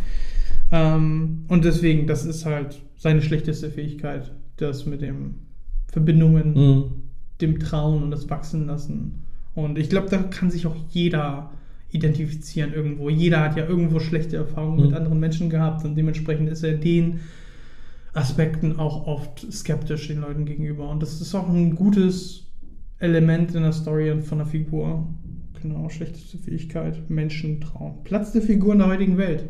Ähm, 0.71 1.45
und 1.49 1.65
deswegen, 1.65 2.07
das 2.07 2.25
ist 2.25 2.47
halt 2.47 2.81
seine 2.97 3.23
schlechteste 3.23 3.71
Fähigkeit, 3.71 4.33
das 4.57 4.87
mit 4.87 5.01
dem 5.03 5.35
Verbindungen 5.89 6.55
Mhm. 6.55 6.85
dem 7.41 7.59
Trauen 7.59 8.03
und 8.05 8.11
das 8.11 8.31
Wachsen 8.31 8.67
lassen. 8.67 9.23
Und 9.55 9.79
ich 9.79 9.91
glaube, 9.91 10.09
da 10.09 10.19
kann 10.19 10.51
sich 10.51 10.67
auch 10.67 10.77
jeder 10.91 11.51
identifizieren 11.91 12.73
irgendwo. 12.73 13.11
Jeder 13.11 13.41
hat 13.41 13.57
ja 13.57 13.67
irgendwo 13.67 14.01
schlechte 14.01 14.37
Erfahrungen 14.37 14.81
mit 14.81 14.91
Mhm. 14.91 14.97
anderen 14.97 15.21
Menschen 15.21 15.51
gehabt 15.51 15.85
und 15.85 15.97
dementsprechend 15.97 16.49
ist 16.49 16.63
er 16.63 16.75
den 16.75 17.21
Aspekten 18.13 18.79
auch 18.79 19.07
oft 19.07 19.47
skeptisch 19.53 20.09
den 20.09 20.21
Leuten 20.21 20.47
gegenüber. 20.47 20.89
Und 20.89 21.03
das 21.03 21.21
ist 21.21 21.35
auch 21.35 21.49
ein 21.49 21.75
gutes 21.75 22.46
Element 22.99 23.55
in 23.55 23.63
der 23.63 23.73
Story 23.73 24.11
und 24.11 24.23
von 24.23 24.39
der 24.39 24.47
Figur. 24.47 25.07
Genau, 25.61 25.89
schlechteste 25.89 26.39
Fähigkeit, 26.39 27.09
Menschen 27.11 27.61
trauen. 27.61 27.95
Platz 28.05 28.33
der 28.33 28.43
Figur 28.43 28.73
in 28.73 28.79
der 28.79 28.89
heutigen 28.89 29.19
Welt. 29.19 29.45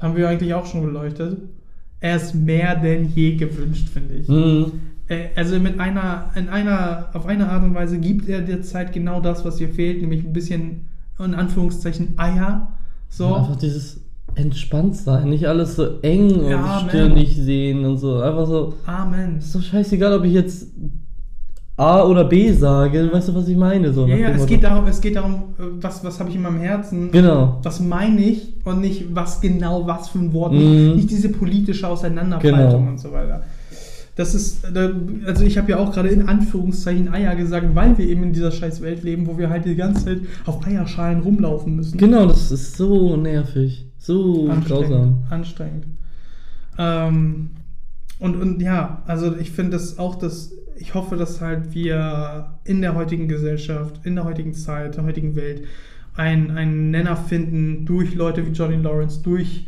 Haben 0.00 0.16
wir 0.16 0.28
eigentlich 0.28 0.52
auch 0.54 0.66
schon 0.66 0.82
geleuchtet. 0.82 1.38
Er 2.00 2.16
ist 2.16 2.34
mehr 2.34 2.76
denn 2.76 3.06
je 3.14 3.36
gewünscht, 3.36 3.88
finde 3.88 4.14
ich. 4.14 4.28
Mhm. 4.28 4.72
Äh, 5.08 5.28
Also 5.36 5.58
mit 5.58 5.80
einer, 5.80 6.30
in 6.34 6.48
einer, 6.48 7.08
auf 7.14 7.26
eine 7.26 7.48
Art 7.48 7.64
und 7.64 7.74
Weise 7.74 7.98
gibt 7.98 8.28
er 8.28 8.42
der 8.42 8.62
Zeit 8.62 8.92
genau 8.92 9.20
das, 9.20 9.44
was 9.44 9.60
ihr 9.60 9.68
fehlt, 9.68 10.00
nämlich 10.02 10.24
ein 10.24 10.32
bisschen, 10.32 10.86
in 11.18 11.34
Anführungszeichen, 11.34 12.14
Eier. 12.18 12.72
So. 13.08 13.34
Einfach 13.34 13.56
dieses 13.56 14.00
entspannt 14.34 14.96
sein, 14.96 15.30
nicht 15.30 15.46
alles 15.48 15.76
so 15.76 16.00
eng 16.02 16.28
Ja, 16.46 16.56
und 16.80 16.86
man. 16.86 16.88
ständig 16.90 17.34
sehen 17.36 17.86
und 17.86 17.96
so. 17.96 18.20
Einfach 18.20 18.46
so, 18.46 18.74
Amen. 18.84 19.38
ist 19.38 19.54
doch 19.54 19.62
scheißegal, 19.62 20.18
ob 20.18 20.24
ich 20.26 20.34
jetzt 20.34 20.72
A 21.78 22.02
oder 22.04 22.24
B 22.24 22.50
sage, 22.52 23.10
weißt 23.12 23.28
du, 23.28 23.34
was 23.34 23.48
ich 23.48 23.56
meine? 23.56 23.92
So 23.92 24.06
Ja, 24.06 24.16
ja, 24.16 24.28
es 24.30 24.46
geht 24.46 24.64
darum, 24.64 24.86
es 24.86 24.98
geht 25.00 25.16
darum, 25.16 25.34
äh, 25.58 25.62
was, 25.82 26.02
was 26.02 26.18
habe 26.18 26.30
ich 26.30 26.36
in 26.36 26.42
meinem 26.42 26.58
Herzen, 26.60 27.10
Genau. 27.10 27.60
was 27.62 27.80
meine 27.80 28.22
ich 28.22 28.54
und 28.64 28.80
nicht, 28.80 29.14
was 29.14 29.40
genau, 29.42 29.86
was 29.86 30.08
für 30.08 30.18
ein 30.18 30.32
Wort, 30.32 30.52
Mhm. 30.54 30.94
nicht 30.96 31.10
diese 31.10 31.28
politische 31.28 31.86
Auseinanderfaltung 31.86 32.80
Genau. 32.80 32.90
und 32.92 32.98
so 32.98 33.12
weiter. 33.12 33.42
Das 34.14 34.34
ist, 34.34 34.64
also 35.26 35.44
ich 35.44 35.58
habe 35.58 35.70
ja 35.70 35.76
auch 35.76 35.92
gerade 35.92 36.08
in 36.08 36.26
Anführungszeichen 36.26 37.12
Eier 37.12 37.36
gesagt, 37.36 37.66
weil 37.74 37.98
wir 37.98 38.06
eben 38.08 38.22
in 38.22 38.32
dieser 38.32 38.50
scheiß 38.50 38.80
Welt 38.80 39.02
leben, 39.04 39.26
wo 39.26 39.36
wir 39.36 39.50
halt 39.50 39.66
die 39.66 39.76
ganze 39.76 40.06
Zeit 40.06 40.18
auf 40.46 40.66
Eierschalen 40.66 41.20
rumlaufen 41.20 41.76
müssen. 41.76 41.98
Genau, 41.98 42.24
das 42.24 42.50
ist 42.50 42.78
so 42.78 43.18
nervig. 43.18 43.84
So 43.98 44.48
grausam. 44.66 45.24
Anstrengend. 45.28 45.84
Ähm, 46.78 47.50
und, 48.18 48.36
und 48.40 48.62
ja, 48.62 49.02
also 49.06 49.36
ich 49.36 49.50
finde 49.50 49.72
das 49.72 49.98
auch, 49.98 50.14
dass 50.14 50.52
ich 50.78 50.94
hoffe, 50.94 51.16
dass 51.16 51.40
halt 51.40 51.74
wir 51.74 52.58
in 52.64 52.80
der 52.80 52.94
heutigen 52.94 53.28
Gesellschaft, 53.28 54.00
in 54.04 54.14
der 54.14 54.24
heutigen 54.24 54.54
Zeit, 54.54 54.96
der 54.96 55.04
heutigen 55.04 55.34
Welt 55.36 55.62
einen, 56.14 56.50
einen 56.52 56.90
Nenner 56.90 57.16
finden 57.16 57.84
durch 57.84 58.14
Leute 58.14 58.46
wie 58.46 58.50
Johnny 58.52 58.76
Lawrence, 58.76 59.22
durch 59.22 59.66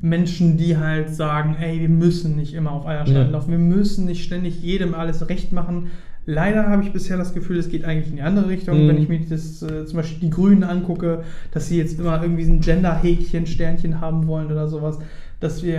Menschen, 0.00 0.56
die 0.56 0.76
halt 0.78 1.10
sagen, 1.14 1.56
ey, 1.60 1.80
wir 1.80 1.88
müssen 1.88 2.36
nicht 2.36 2.54
immer 2.54 2.72
auf 2.72 2.86
Eiersteinen 2.86 3.26
Ja. 3.26 3.32
laufen, 3.32 3.50
wir 3.50 3.58
müssen 3.58 4.06
nicht 4.06 4.24
ständig 4.24 4.62
jedem 4.62 4.94
alles 4.94 5.28
recht 5.28 5.52
machen. 5.52 5.90
Leider 6.24 6.68
habe 6.68 6.82
ich 6.84 6.92
bisher 6.92 7.16
das 7.18 7.34
Gefühl, 7.34 7.58
es 7.58 7.68
geht 7.68 7.84
eigentlich 7.84 8.08
in 8.10 8.16
die 8.16 8.22
andere 8.22 8.48
Richtung, 8.48 8.84
Mhm. 8.84 8.88
wenn 8.88 8.98
ich 8.98 9.08
mir 9.08 9.20
das 9.28 9.60
äh, 9.62 9.84
zum 9.86 9.96
Beispiel 9.96 10.20
die 10.20 10.30
Grünen 10.30 10.62
angucke, 10.64 11.24
dass 11.50 11.68
sie 11.68 11.76
jetzt 11.78 11.98
immer 11.98 12.22
irgendwie 12.22 12.44
so 12.44 12.52
ein 12.52 12.60
Gender-Häkchen, 12.60 13.46
Sternchen 13.46 14.00
haben 14.00 14.26
wollen 14.28 14.46
oder 14.50 14.68
sowas. 14.68 14.98
Dass 15.42 15.62
wir, 15.62 15.74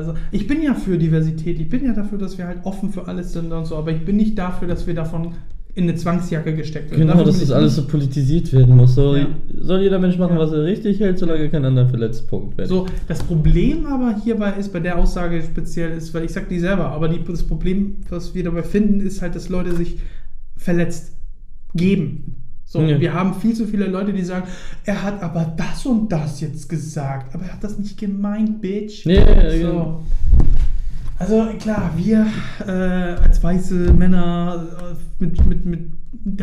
äh, 0.00 0.04
so, 0.04 0.14
ich 0.30 0.46
bin 0.46 0.62
ja 0.62 0.72
für 0.72 0.96
Diversität, 0.96 1.58
ich 1.60 1.68
bin 1.68 1.84
ja 1.84 1.92
dafür, 1.92 2.16
dass 2.16 2.38
wir 2.38 2.46
halt 2.46 2.58
offen 2.64 2.90
für 2.90 3.06
alles 3.08 3.32
sind 3.32 3.52
und 3.52 3.66
so, 3.66 3.76
aber 3.76 3.90
ich 3.90 4.04
bin 4.04 4.16
nicht 4.16 4.38
dafür, 4.38 4.68
dass 4.68 4.86
wir 4.86 4.94
davon 4.94 5.32
in 5.74 5.84
eine 5.84 5.94
Zwangsjacke 5.94 6.54
gesteckt 6.54 6.90
werden. 6.90 7.06
Genau, 7.08 7.22
dass 7.24 7.40
das 7.40 7.50
alles 7.50 7.76
so 7.76 7.86
politisiert 7.86 8.52
werden 8.52 8.76
muss. 8.76 8.94
Soll, 8.94 9.18
Ja. 9.18 9.26
soll 9.60 9.82
jeder 9.82 9.98
Mensch 9.98 10.16
machen, 10.18 10.34
Ja. 10.34 10.40
was 10.40 10.52
er 10.52 10.64
richtig 10.64 10.98
hält, 11.00 11.18
solange 11.18 11.40
er 11.42 11.48
keinen 11.48 11.64
anderen 11.66 11.88
verletzt. 11.88 12.28
Punkt. 12.28 12.54
Fertig. 12.54 12.68
So, 12.68 12.86
das 13.08 13.20
Problem 13.22 13.86
aber 13.86 14.14
hierbei 14.22 14.52
ist, 14.58 14.72
bei 14.72 14.80
der 14.80 14.96
Aussage 14.98 15.42
speziell 15.42 15.90
ist, 15.96 16.12
weil 16.14 16.24
ich 16.24 16.32
sag 16.32 16.48
die 16.48 16.58
selber, 16.58 16.86
aber 16.90 17.08
die, 17.08 17.20
das 17.24 17.42
Problem, 17.44 17.96
was 18.08 18.34
wir 18.34 18.44
dabei 18.44 18.62
finden, 18.62 19.00
ist 19.00 19.22
halt, 19.22 19.34
dass 19.36 19.48
Leute 19.48 19.74
sich 19.74 19.98
verletzt 20.56 21.14
geben. 21.74 22.36
So, 22.70 22.80
Ja. 22.82 23.00
wir 23.00 23.12
haben 23.12 23.34
viel 23.34 23.52
zu 23.52 23.66
viele 23.66 23.86
Leute, 23.88 24.12
die 24.12 24.22
sagen, 24.22 24.46
er 24.84 25.02
hat 25.02 25.20
aber 25.24 25.54
das 25.56 25.84
und 25.86 26.12
das 26.12 26.40
jetzt 26.40 26.68
gesagt, 26.68 27.34
aber 27.34 27.44
er 27.46 27.54
hat 27.54 27.64
das 27.64 27.76
nicht 27.76 27.98
gemeint, 27.98 28.60
Bitch. 28.60 29.04
Ja, 29.06 29.14
ja, 29.14 29.42
ja, 29.42 29.50
so. 29.50 29.58
genau. 29.58 30.02
Also 31.18 31.48
klar, 31.58 31.90
wir 31.96 32.28
äh, 32.64 32.70
als 32.70 33.42
weiße 33.42 33.92
Männer 33.92 34.68
äh, 35.20 35.24
mit, 35.24 35.46
mit, 35.46 35.64
mit, 35.66 35.80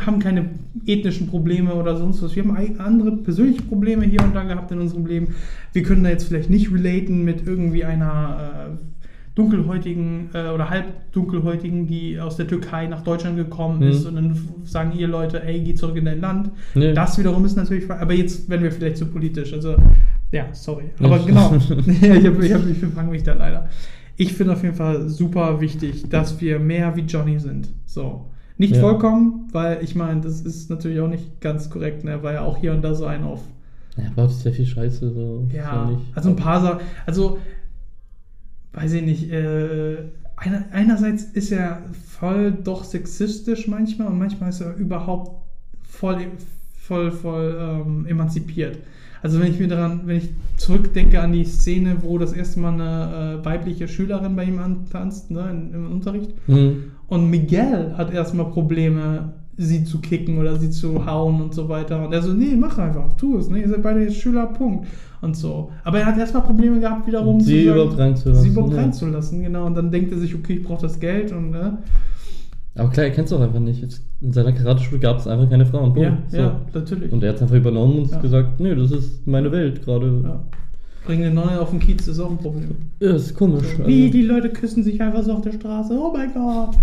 haben 0.05 0.19
keine 0.19 0.49
ethnischen 0.85 1.27
Probleme 1.27 1.73
oder 1.73 1.95
sonst 1.95 2.21
was. 2.21 2.35
Wir 2.35 2.43
haben 2.43 2.77
andere 2.77 3.15
persönliche 3.15 3.61
Probleme 3.61 4.03
hier 4.03 4.21
und 4.21 4.35
da 4.35 4.43
gehabt 4.43 4.69
in 4.73 4.81
unserem 4.81 5.05
Leben. 5.05 5.33
Wir 5.71 5.83
können 5.83 6.03
da 6.03 6.09
jetzt 6.09 6.25
vielleicht 6.25 6.49
nicht 6.49 6.73
relaten 6.73 7.23
mit 7.23 7.47
irgendwie 7.47 7.85
einer 7.85 8.75
äh, 8.75 8.96
dunkelhäutigen 9.37 10.29
äh, 10.33 10.49
oder 10.49 10.69
halbdunkelhäutigen, 10.69 11.87
die 11.87 12.19
aus 12.19 12.37
der 12.37 12.47
Türkei 12.47 12.87
nach 12.87 13.03
Deutschland 13.03 13.37
gekommen 13.37 13.79
Mhm. 13.79 13.87
ist 13.87 14.05
und 14.05 14.15
dann 14.15 14.37
sagen 14.63 14.91
ihr 14.97 15.07
Leute, 15.07 15.43
ey, 15.43 15.61
geh 15.61 15.73
zurück 15.75 15.95
in 15.97 16.05
dein 16.05 16.21
Land. 16.21 16.49
Nee. 16.75 16.93
Das 16.93 17.17
wiederum 17.17 17.45
ist 17.45 17.55
natürlich, 17.55 17.89
aber 17.89 18.13
jetzt 18.13 18.49
werden 18.49 18.63
wir 18.63 18.71
vielleicht 18.71 18.97
zu 18.97 19.05
politisch. 19.05 19.53
Also, 19.53 19.75
ja, 20.31 20.45
sorry. 20.53 20.85
Aber 20.99 21.19
genau, 21.19 21.53
ich, 21.87 22.03
hab, 22.25 22.41
ich, 22.41 22.53
hab, 22.53 22.67
ich 22.67 22.77
fange 22.93 23.11
mich 23.11 23.23
da 23.23 23.33
leider. 23.33 23.69
Ich 24.17 24.33
finde 24.33 24.53
auf 24.53 24.63
jeden 24.63 24.75
Fall 24.75 25.07
super 25.07 25.61
wichtig, 25.61 26.09
dass 26.09 26.41
wir 26.41 26.59
mehr 26.59 26.95
wie 26.95 27.01
Johnny 27.01 27.37
sind. 27.39 27.69
So. 27.85 28.25
Nicht 28.57 28.75
Ja. 28.75 28.81
vollkommen, 28.81 29.47
weil 29.51 29.83
ich 29.83 29.93
meine, 29.95 30.21
das 30.21 30.41
ist 30.41 30.71
natürlich 30.71 30.99
auch 30.99 31.07
nicht 31.07 31.39
ganz 31.41 31.69
korrekt, 31.69 32.03
ne? 32.03 32.17
weil 32.23 32.33
ja 32.33 32.41
auch 32.41 32.57
hier 32.57 32.73
und 32.73 32.81
da 32.81 32.95
so 32.95 33.05
einen 33.05 33.23
auf. 33.23 33.41
Ja, 33.95 34.05
baut 34.15 34.31
sehr 34.31 34.51
viel 34.53 34.65
Scheiße. 34.65 35.11
So. 35.13 35.47
Ja, 35.55 35.91
also 36.15 36.29
ein 36.29 36.35
paar 36.35 36.61
Sachen. 36.61 36.79
Also, 37.05 37.37
weiß 38.77 38.93
ich 38.93 39.03
nicht. 39.03 39.31
Äh, 39.31 39.97
einer, 40.35 40.65
einerseits 40.71 41.23
ist 41.23 41.51
er 41.51 41.81
voll 42.19 42.51
doch 42.51 42.83
sexistisch 42.83 43.67
manchmal 43.67 44.07
und 44.07 44.19
manchmal 44.19 44.49
ist 44.49 44.61
er 44.61 44.75
überhaupt 44.75 45.31
voll, 45.89 46.27
voll, 46.79 47.11
voll 47.11 47.57
ähm, 47.59 48.05
emanzipiert. 48.05 48.77
Also 49.23 49.39
wenn 49.39 49.51
ich 49.51 49.59
mir 49.59 49.67
daran, 49.67 50.01
wenn 50.05 50.17
ich 50.17 50.29
zurückdenke 50.57 51.19
an 51.19 51.33
die 51.33 51.43
Szene, 51.43 51.97
wo 52.01 52.19
das 52.19 52.33
erste 52.33 52.59
Mal 52.59 52.73
eine 52.73 53.39
äh, 53.41 53.45
weibliche 53.45 53.87
Schülerin 53.87 54.35
bei 54.35 54.43
ihm 54.43 54.59
antanzt, 54.59 55.31
ne, 55.31 55.49
in, 55.49 55.73
im 55.73 55.91
Unterricht, 55.91 56.31
Hm. 56.45 56.91
und 57.07 57.29
Miguel 57.31 57.95
hat 57.97 58.13
erstmal 58.13 58.51
Probleme, 58.51 59.33
sie 59.57 59.83
zu 59.83 59.99
kicken 59.99 60.37
oder 60.37 60.55
sie 60.57 60.69
zu 60.69 61.05
hauen 61.05 61.41
und 61.41 61.53
so 61.53 61.67
weiter. 61.67 62.05
Und 62.05 62.13
er 62.13 62.21
so, 62.21 62.33
nee, 62.33 62.55
mach 62.55 62.77
einfach, 62.77 63.13
tu 63.13 63.37
es, 63.37 63.49
ne? 63.49 63.59
Ihr 63.61 63.69
seid 63.69 63.81
beide 63.83 64.01
jetzt 64.01 64.17
Schüler, 64.17 64.45
Punkt. 64.47 64.87
Und 65.21 65.35
so. 65.35 65.71
Aber 65.83 65.99
er 65.99 66.05
hat 66.05 66.17
erstmal 66.17 66.43
Probleme 66.43 66.79
gehabt, 66.79 67.07
wiederum 67.07 67.39
Sie 67.39 67.63
zu 67.63 67.65
sagen- 67.69 67.79
überhaupt 67.79 67.97
reinzulassen, 67.99 68.43
Sie 68.43 68.49
überhaupt 68.49 68.73
ja. 68.73 68.79
reinzulassen, 68.81 69.41
genau. 69.43 69.65
Und 69.65 69.75
dann 69.75 69.89
denkt 69.89 70.11
er 70.11 70.19
sich, 70.19 70.35
okay, 70.35 70.53
ich 70.57 70.63
brauche 70.63 70.81
das 70.83 70.99
Geld 70.99 71.31
und 71.31 71.49
ne? 71.51 71.79
Aber 72.75 72.89
klar, 72.89 73.07
er 73.07 73.11
kennt 73.11 73.25
es 73.25 73.33
auch 73.33 73.41
einfach 73.41 73.59
nicht. 73.59 73.83
In 74.21 74.31
seiner 74.31 74.51
Karateschule 74.51 74.99
gab 74.99 75.17
es 75.17 75.25
einfach 75.25 75.49
keine 75.49 75.65
Frauen. 75.65 75.93
Punkt. 75.95 75.99
Ja, 76.01 76.17
So. 76.27 76.37
ja, 76.37 76.61
natürlich. 76.75 77.11
Und 77.11 77.23
er 77.23 77.29
hat 77.29 77.37
es 77.37 77.41
einfach 77.41 77.55
übernommen 77.55 77.97
und 78.03 78.11
Ja. 78.11 78.19
gesagt, 78.19 78.59
nee, 78.59 78.75
das 78.75 78.91
ist 78.91 79.25
meine 79.25 79.51
Welt 79.51 79.83
gerade. 79.83 80.21
ja. 80.23 80.39
Bringen 81.07 81.23
eine 81.23 81.33
Nonne 81.33 81.59
auf 81.61 81.69
den 81.71 81.79
Kiez 81.79 82.05
ist 82.07 82.19
auch 82.19 82.29
ein 82.29 82.37
Problem. 82.37 82.75
Ja, 82.99 83.15
ist 83.15 83.33
komisch. 83.33 83.63
Wie, 83.85 84.03
also- 84.03 84.11
die 84.17 84.21
Leute 84.23 84.49
küssen 84.49 84.83
sich 84.83 85.01
einfach 85.01 85.23
so 85.23 85.31
auf 85.33 85.41
der 85.41 85.53
Straße. 85.53 85.93
Oh 85.97 86.11
mein 86.13 86.31
Gott. 86.33 86.75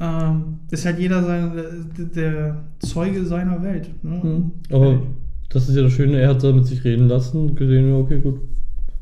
Ähm, 0.00 0.60
ist 0.70 0.84
halt 0.84 0.98
jeder 0.98 1.24
sein, 1.24 1.52
der, 1.96 2.06
der 2.06 2.64
Zeuge 2.78 3.24
seiner 3.24 3.62
Welt. 3.62 3.90
Ne? 4.04 4.22
Hm. 4.22 4.52
Aber 4.70 5.02
das 5.48 5.68
ist 5.68 5.76
ja 5.76 5.82
das 5.82 5.92
Schöne, 5.92 6.20
er 6.20 6.30
hat 6.30 6.44
da 6.44 6.52
mit 6.52 6.66
sich 6.66 6.84
reden 6.84 7.08
lassen 7.08 7.48
und 7.48 7.56
gesehen, 7.56 7.88
ja, 7.88 7.96
okay, 7.96 8.20
gut. 8.20 8.40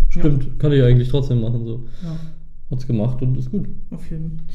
Stimmt, 0.09 0.59
kann 0.59 0.73
ich 0.73 0.83
eigentlich 0.83 1.09
trotzdem 1.09 1.41
machen. 1.41 1.65
So. 1.67 1.85
Ja. 2.03 2.17
Hat's 2.71 2.87
gemacht 2.87 3.21
und 3.23 3.37
ist 3.37 3.51
gut. 3.51 3.69
Auf 3.91 4.11
jeden 4.11 4.39
Fall. 4.39 4.47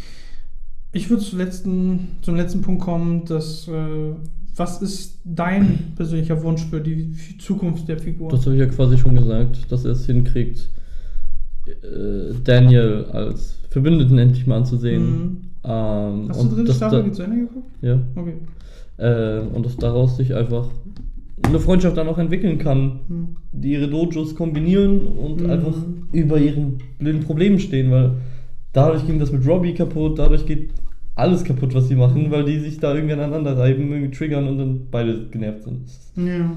Ich 0.93 1.09
würde 1.09 1.23
zum 1.23 1.37
letzten, 1.37 1.99
zum 2.21 2.35
letzten 2.35 2.61
Punkt 2.61 2.81
kommen, 2.81 3.23
dass 3.25 3.67
äh, 3.67 4.13
was 4.55 4.81
ist 4.81 5.19
dein 5.23 5.93
persönlicher 5.95 6.41
Wunsch 6.43 6.65
für 6.65 6.81
die 6.81 7.15
Zukunft 7.39 7.87
der 7.87 7.99
Figur? 7.99 8.29
Das 8.29 8.45
habe 8.45 8.55
ich 8.55 8.61
ja 8.61 8.67
quasi 8.67 8.97
schon 8.97 9.15
gesagt, 9.15 9.71
dass 9.71 9.85
er 9.85 9.91
es 9.91 10.05
hinkriegt, 10.05 10.69
äh, 11.67 12.33
Daniel 12.43 13.05
als 13.11 13.59
Verbündeten 13.69 14.17
endlich 14.17 14.47
mal 14.47 14.57
anzusehen. 14.57 15.03
Mhm. 15.03 15.37
Ähm, 15.63 16.25
Hast 16.29 16.43
du 16.43 16.47
dritte 16.49 16.63
dass 16.65 16.77
Staffel 16.77 17.03
da- 17.03 17.11
zu 17.13 17.23
Ende 17.23 17.37
geguckt? 17.41 17.67
Ja. 17.81 17.99
Okay. 18.15 18.33
Äh, 18.97 19.39
und 19.53 19.65
dass 19.65 19.77
daraus 19.77 20.17
sich 20.17 20.33
einfach 20.33 20.67
eine 21.43 21.59
Freundschaft 21.59 21.97
dann 21.97 22.07
auch 22.07 22.17
entwickeln 22.17 22.57
kann, 22.57 22.99
Hm. 23.07 23.27
die 23.51 23.73
ihre 23.73 23.87
Dojos 23.87 24.35
kombinieren 24.35 24.99
und 25.07 25.41
Mhm. 25.41 25.49
einfach 25.49 25.73
über 26.11 26.37
ihren 26.39 26.77
blöden 26.99 27.21
Problemen 27.21 27.59
stehen, 27.59 27.91
weil 27.91 28.11
dadurch 28.73 29.05
ging 29.05 29.19
das 29.19 29.31
mit 29.31 29.45
Robbie 29.47 29.73
kaputt, 29.73 30.19
dadurch 30.19 30.45
geht 30.45 30.69
alles 31.15 31.43
kaputt, 31.43 31.73
was 31.73 31.87
sie 31.87 31.95
machen, 31.95 32.31
weil 32.31 32.45
die 32.45 32.59
sich 32.59 32.79
da 32.79 32.93
irgendwie 32.95 33.13
aneinander 33.13 33.57
reiben, 33.57 33.91
irgendwie 33.91 34.11
triggern 34.11 34.47
und 34.47 34.57
dann 34.57 34.81
beide 34.89 35.25
genervt 35.29 35.63
sind. 35.63 35.81
Ja. 36.15 36.51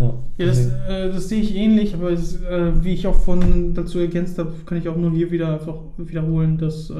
Ja, 0.00 0.14
Ja, 0.38 0.46
das, 0.46 0.66
äh, 0.66 1.08
das 1.12 1.28
sehe 1.28 1.40
ich 1.40 1.56
ähnlich, 1.56 1.92
aber 1.94 2.10
es, 2.12 2.40
äh, 2.42 2.72
wie 2.84 2.92
ich 2.92 3.06
auch 3.06 3.16
von 3.16 3.74
dazu 3.74 3.98
ergänzt 3.98 4.38
habe, 4.38 4.52
kann 4.64 4.78
ich 4.78 4.88
auch 4.88 4.96
nur 4.96 5.10
hier 5.10 5.30
wieder 5.30 5.54
einfach 5.54 5.76
wiederholen, 5.96 6.56
dass, 6.58 6.88
äh, 6.90 6.94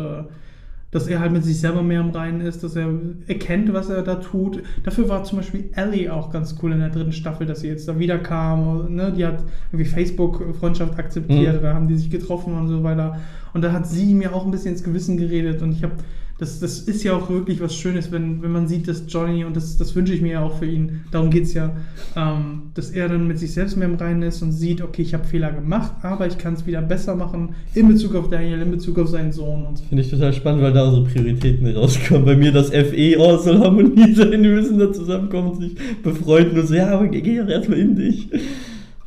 dass 0.90 1.06
er 1.06 1.20
halt 1.20 1.32
mit 1.32 1.44
sich 1.44 1.60
selber 1.60 1.82
mehr 1.82 2.00
im 2.00 2.10
Reinen 2.10 2.40
ist, 2.40 2.64
dass 2.64 2.74
er 2.74 2.88
erkennt, 3.26 3.72
was 3.74 3.90
er 3.90 4.02
da 4.02 4.14
tut. 4.16 4.62
Dafür 4.84 5.08
war 5.10 5.22
zum 5.24 5.38
Beispiel 5.38 5.68
Ellie 5.74 6.10
auch 6.12 6.30
ganz 6.32 6.56
cool 6.62 6.72
in 6.72 6.78
der 6.80 6.88
dritten 6.88 7.12
Staffel, 7.12 7.46
dass 7.46 7.60
sie 7.60 7.68
jetzt 7.68 7.86
da 7.88 7.98
wieder 7.98 8.18
kam. 8.18 8.94
Ne? 8.94 9.12
Die 9.14 9.26
hat 9.26 9.42
irgendwie 9.70 9.84
Facebook-Freundschaft 9.90 10.98
akzeptiert, 10.98 11.58
Mhm. 11.58 11.62
da 11.62 11.74
haben 11.74 11.88
die 11.88 11.96
sich 11.96 12.10
getroffen 12.10 12.54
und 12.54 12.68
so 12.68 12.82
weiter. 12.82 13.18
Und 13.52 13.62
da 13.62 13.72
hat 13.72 13.86
sie 13.86 14.14
mir 14.14 14.34
auch 14.34 14.44
ein 14.44 14.50
bisschen 14.50 14.72
ins 14.72 14.82
Gewissen 14.84 15.16
geredet 15.18 15.60
und 15.62 15.72
ich 15.72 15.82
habe 15.82 15.94
das, 16.38 16.60
das 16.60 16.80
ist 16.80 17.02
ja 17.02 17.14
auch 17.14 17.28
wirklich 17.28 17.60
was 17.60 17.74
Schönes, 17.74 18.12
wenn, 18.12 18.40
wenn 18.42 18.52
man 18.52 18.68
sieht, 18.68 18.86
dass 18.86 19.02
Johnny, 19.08 19.44
und 19.44 19.56
das, 19.56 19.76
das 19.76 19.94
wünsche 19.96 20.14
ich 20.14 20.22
mir 20.22 20.32
ja 20.32 20.42
auch 20.42 20.56
für 20.58 20.66
ihn, 20.66 21.00
darum 21.10 21.30
geht 21.30 21.44
es 21.44 21.54
ja, 21.54 21.76
ähm, 22.14 22.70
dass 22.74 22.90
er 22.90 23.08
dann 23.08 23.26
mit 23.26 23.40
sich 23.40 23.52
selbst 23.52 23.76
mehr 23.76 23.88
im 23.88 23.96
Reinen 23.96 24.22
ist 24.22 24.40
und 24.40 24.52
sieht, 24.52 24.80
okay, 24.80 25.02
ich 25.02 25.14
habe 25.14 25.24
Fehler 25.24 25.50
gemacht, 25.50 25.92
aber 26.02 26.28
ich 26.28 26.38
kann 26.38 26.54
es 26.54 26.64
wieder 26.64 26.80
besser 26.80 27.16
machen 27.16 27.56
in 27.74 27.88
Bezug 27.88 28.14
auf 28.14 28.28
Daniel, 28.28 28.62
in 28.62 28.70
Bezug 28.70 29.00
auf 29.00 29.08
seinen 29.08 29.32
Sohn 29.32 29.66
und 29.66 29.78
so. 29.78 29.84
Finde 29.84 30.04
ich 30.04 30.10
total 30.10 30.32
spannend, 30.32 30.62
weil 30.62 30.72
da 30.72 30.86
unsere 30.86 31.06
Prioritäten 31.06 31.66
rauskommen. 31.74 32.24
Bei 32.24 32.36
mir 32.36 32.52
das 32.52 32.70
FE, 32.70 33.16
oh, 33.18 33.36
soll 33.38 33.58
Harmonie 33.58 34.14
sein, 34.14 34.30
wir 34.30 34.38
müssen 34.38 34.78
da 34.78 34.92
zusammenkommen 34.92 35.52
und 35.52 35.60
sich 35.60 35.74
befreunden 36.04 36.60
und 36.60 36.66
so, 36.68 36.74
ja, 36.74 36.88
aber 36.90 37.08
geh 37.08 37.38
doch 37.38 37.48
erstmal 37.48 37.78
in 37.78 37.96
dich. 37.96 38.28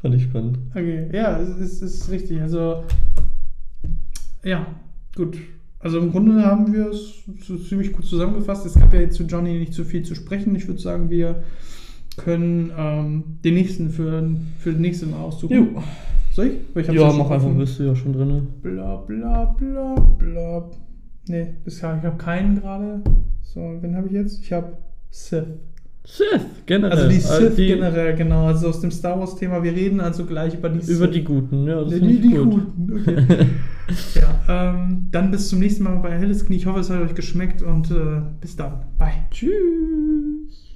Fand 0.02 0.15
ich 0.15 0.24
spannend. 0.24 0.58
Okay, 0.72 1.08
ja, 1.13 1.39
es 1.39 1.50
ist, 1.58 1.82
es 1.82 1.94
ist 1.94 2.12
richtig. 2.12 2.41
Also, 2.41 2.84
ja, 4.44 4.65
gut. 5.15 5.38
Also 5.82 6.00
im 6.00 6.12
Grunde 6.12 6.46
haben 6.46 6.74
wir 6.74 6.89
es 6.89 7.24
so 7.46 7.58
ziemlich 7.58 7.91
gut 7.94 8.06
zusammengefasst. 8.06 8.65
Es 8.65 8.76
gab 8.76 8.94
ja 8.94 9.02
jetzt 9.02 9.15
zu 9.15 9.24
Johnny 9.24 9.58
nicht 9.58 9.74
zu 9.74 9.84
viel 9.84 10.04
zu 10.04 10.13
sprechen. 10.13 10.56
Ich 10.56 10.67
würde 10.67 10.80
sagen, 10.80 11.10
wir 11.10 11.44
können 12.17 12.72
ähm, 12.78 13.24
den 13.44 13.56
nächsten 13.56 13.89
für, 13.89 14.30
für 14.60 14.72
das 14.72 14.80
nächste 14.80 15.08
Mal 15.08 15.22
aussuchen. 15.22 15.78
Soll 16.34 16.48
ich? 16.48 16.54
Weil 16.74 16.84
ich 16.84 16.88
Ja, 16.89 17.10
schon 17.10 17.17
mach 17.17 17.30
einfach, 17.32 17.50
bist 17.50 17.80
du 17.80 17.84
ja 17.84 17.96
schon 17.96 18.13
drin. 18.13 18.48
Bla 18.62 18.98
bla 18.98 19.46
bla 19.46 19.96
bla. 19.96 20.70
Nee, 21.28 21.56
ich 21.65 21.84
habe 21.84 22.17
keinen 22.17 22.62
gerade. 22.62 23.02
So, 23.41 23.60
wen 23.82 23.96
habe 23.96 24.08
ich 24.08 24.13
jetzt? 24.13 24.44
Ich 24.44 24.54
habe 24.54 24.78
Sith. 25.10 25.46
Sith, 26.03 26.41
generell. 26.65 26.91
Also 26.97 27.09
die 27.09 27.15
Äh, 27.15 27.19
Sith 27.19 27.55
generell, 27.55 28.15
genau. 28.15 28.47
Also 28.47 28.69
aus 28.69 28.81
dem 28.81 28.91
Star 28.91 29.19
Wars 29.19 29.35
Thema. 29.35 29.63
Wir 29.63 29.73
reden 29.73 29.99
also 29.99 30.25
gleich 30.25 30.55
über 30.55 30.69
die 30.69 30.79
Über 30.79 31.05
Sith. 31.05 31.11
die 31.11 31.23
Guten, 31.23 31.67
ja, 31.67 31.83
das 31.83 31.91
Nee, 31.93 31.99
die, 31.99 32.21
die 32.21 32.29
gut. 32.35 32.51
guten, 32.51 32.99
okay. 33.01 33.45
ja, 34.15 34.73
ähm, 34.73 35.07
dann 35.11 35.31
bis 35.31 35.49
zum 35.49 35.59
nächsten 35.59 35.83
Mal 35.83 35.97
bei 35.97 36.17
Helles 36.17 36.45
Knie. 36.45 36.55
Ich 36.57 36.65
hoffe, 36.65 36.79
es 36.79 36.89
hat 36.89 37.01
euch 37.01 37.13
geschmeckt 37.15 37.61
und 37.61 37.91
äh, 37.91 38.21
bis 38.39 38.55
dann. 38.55 38.81
Bye. 38.97 39.11
Tschüss. 39.29 40.70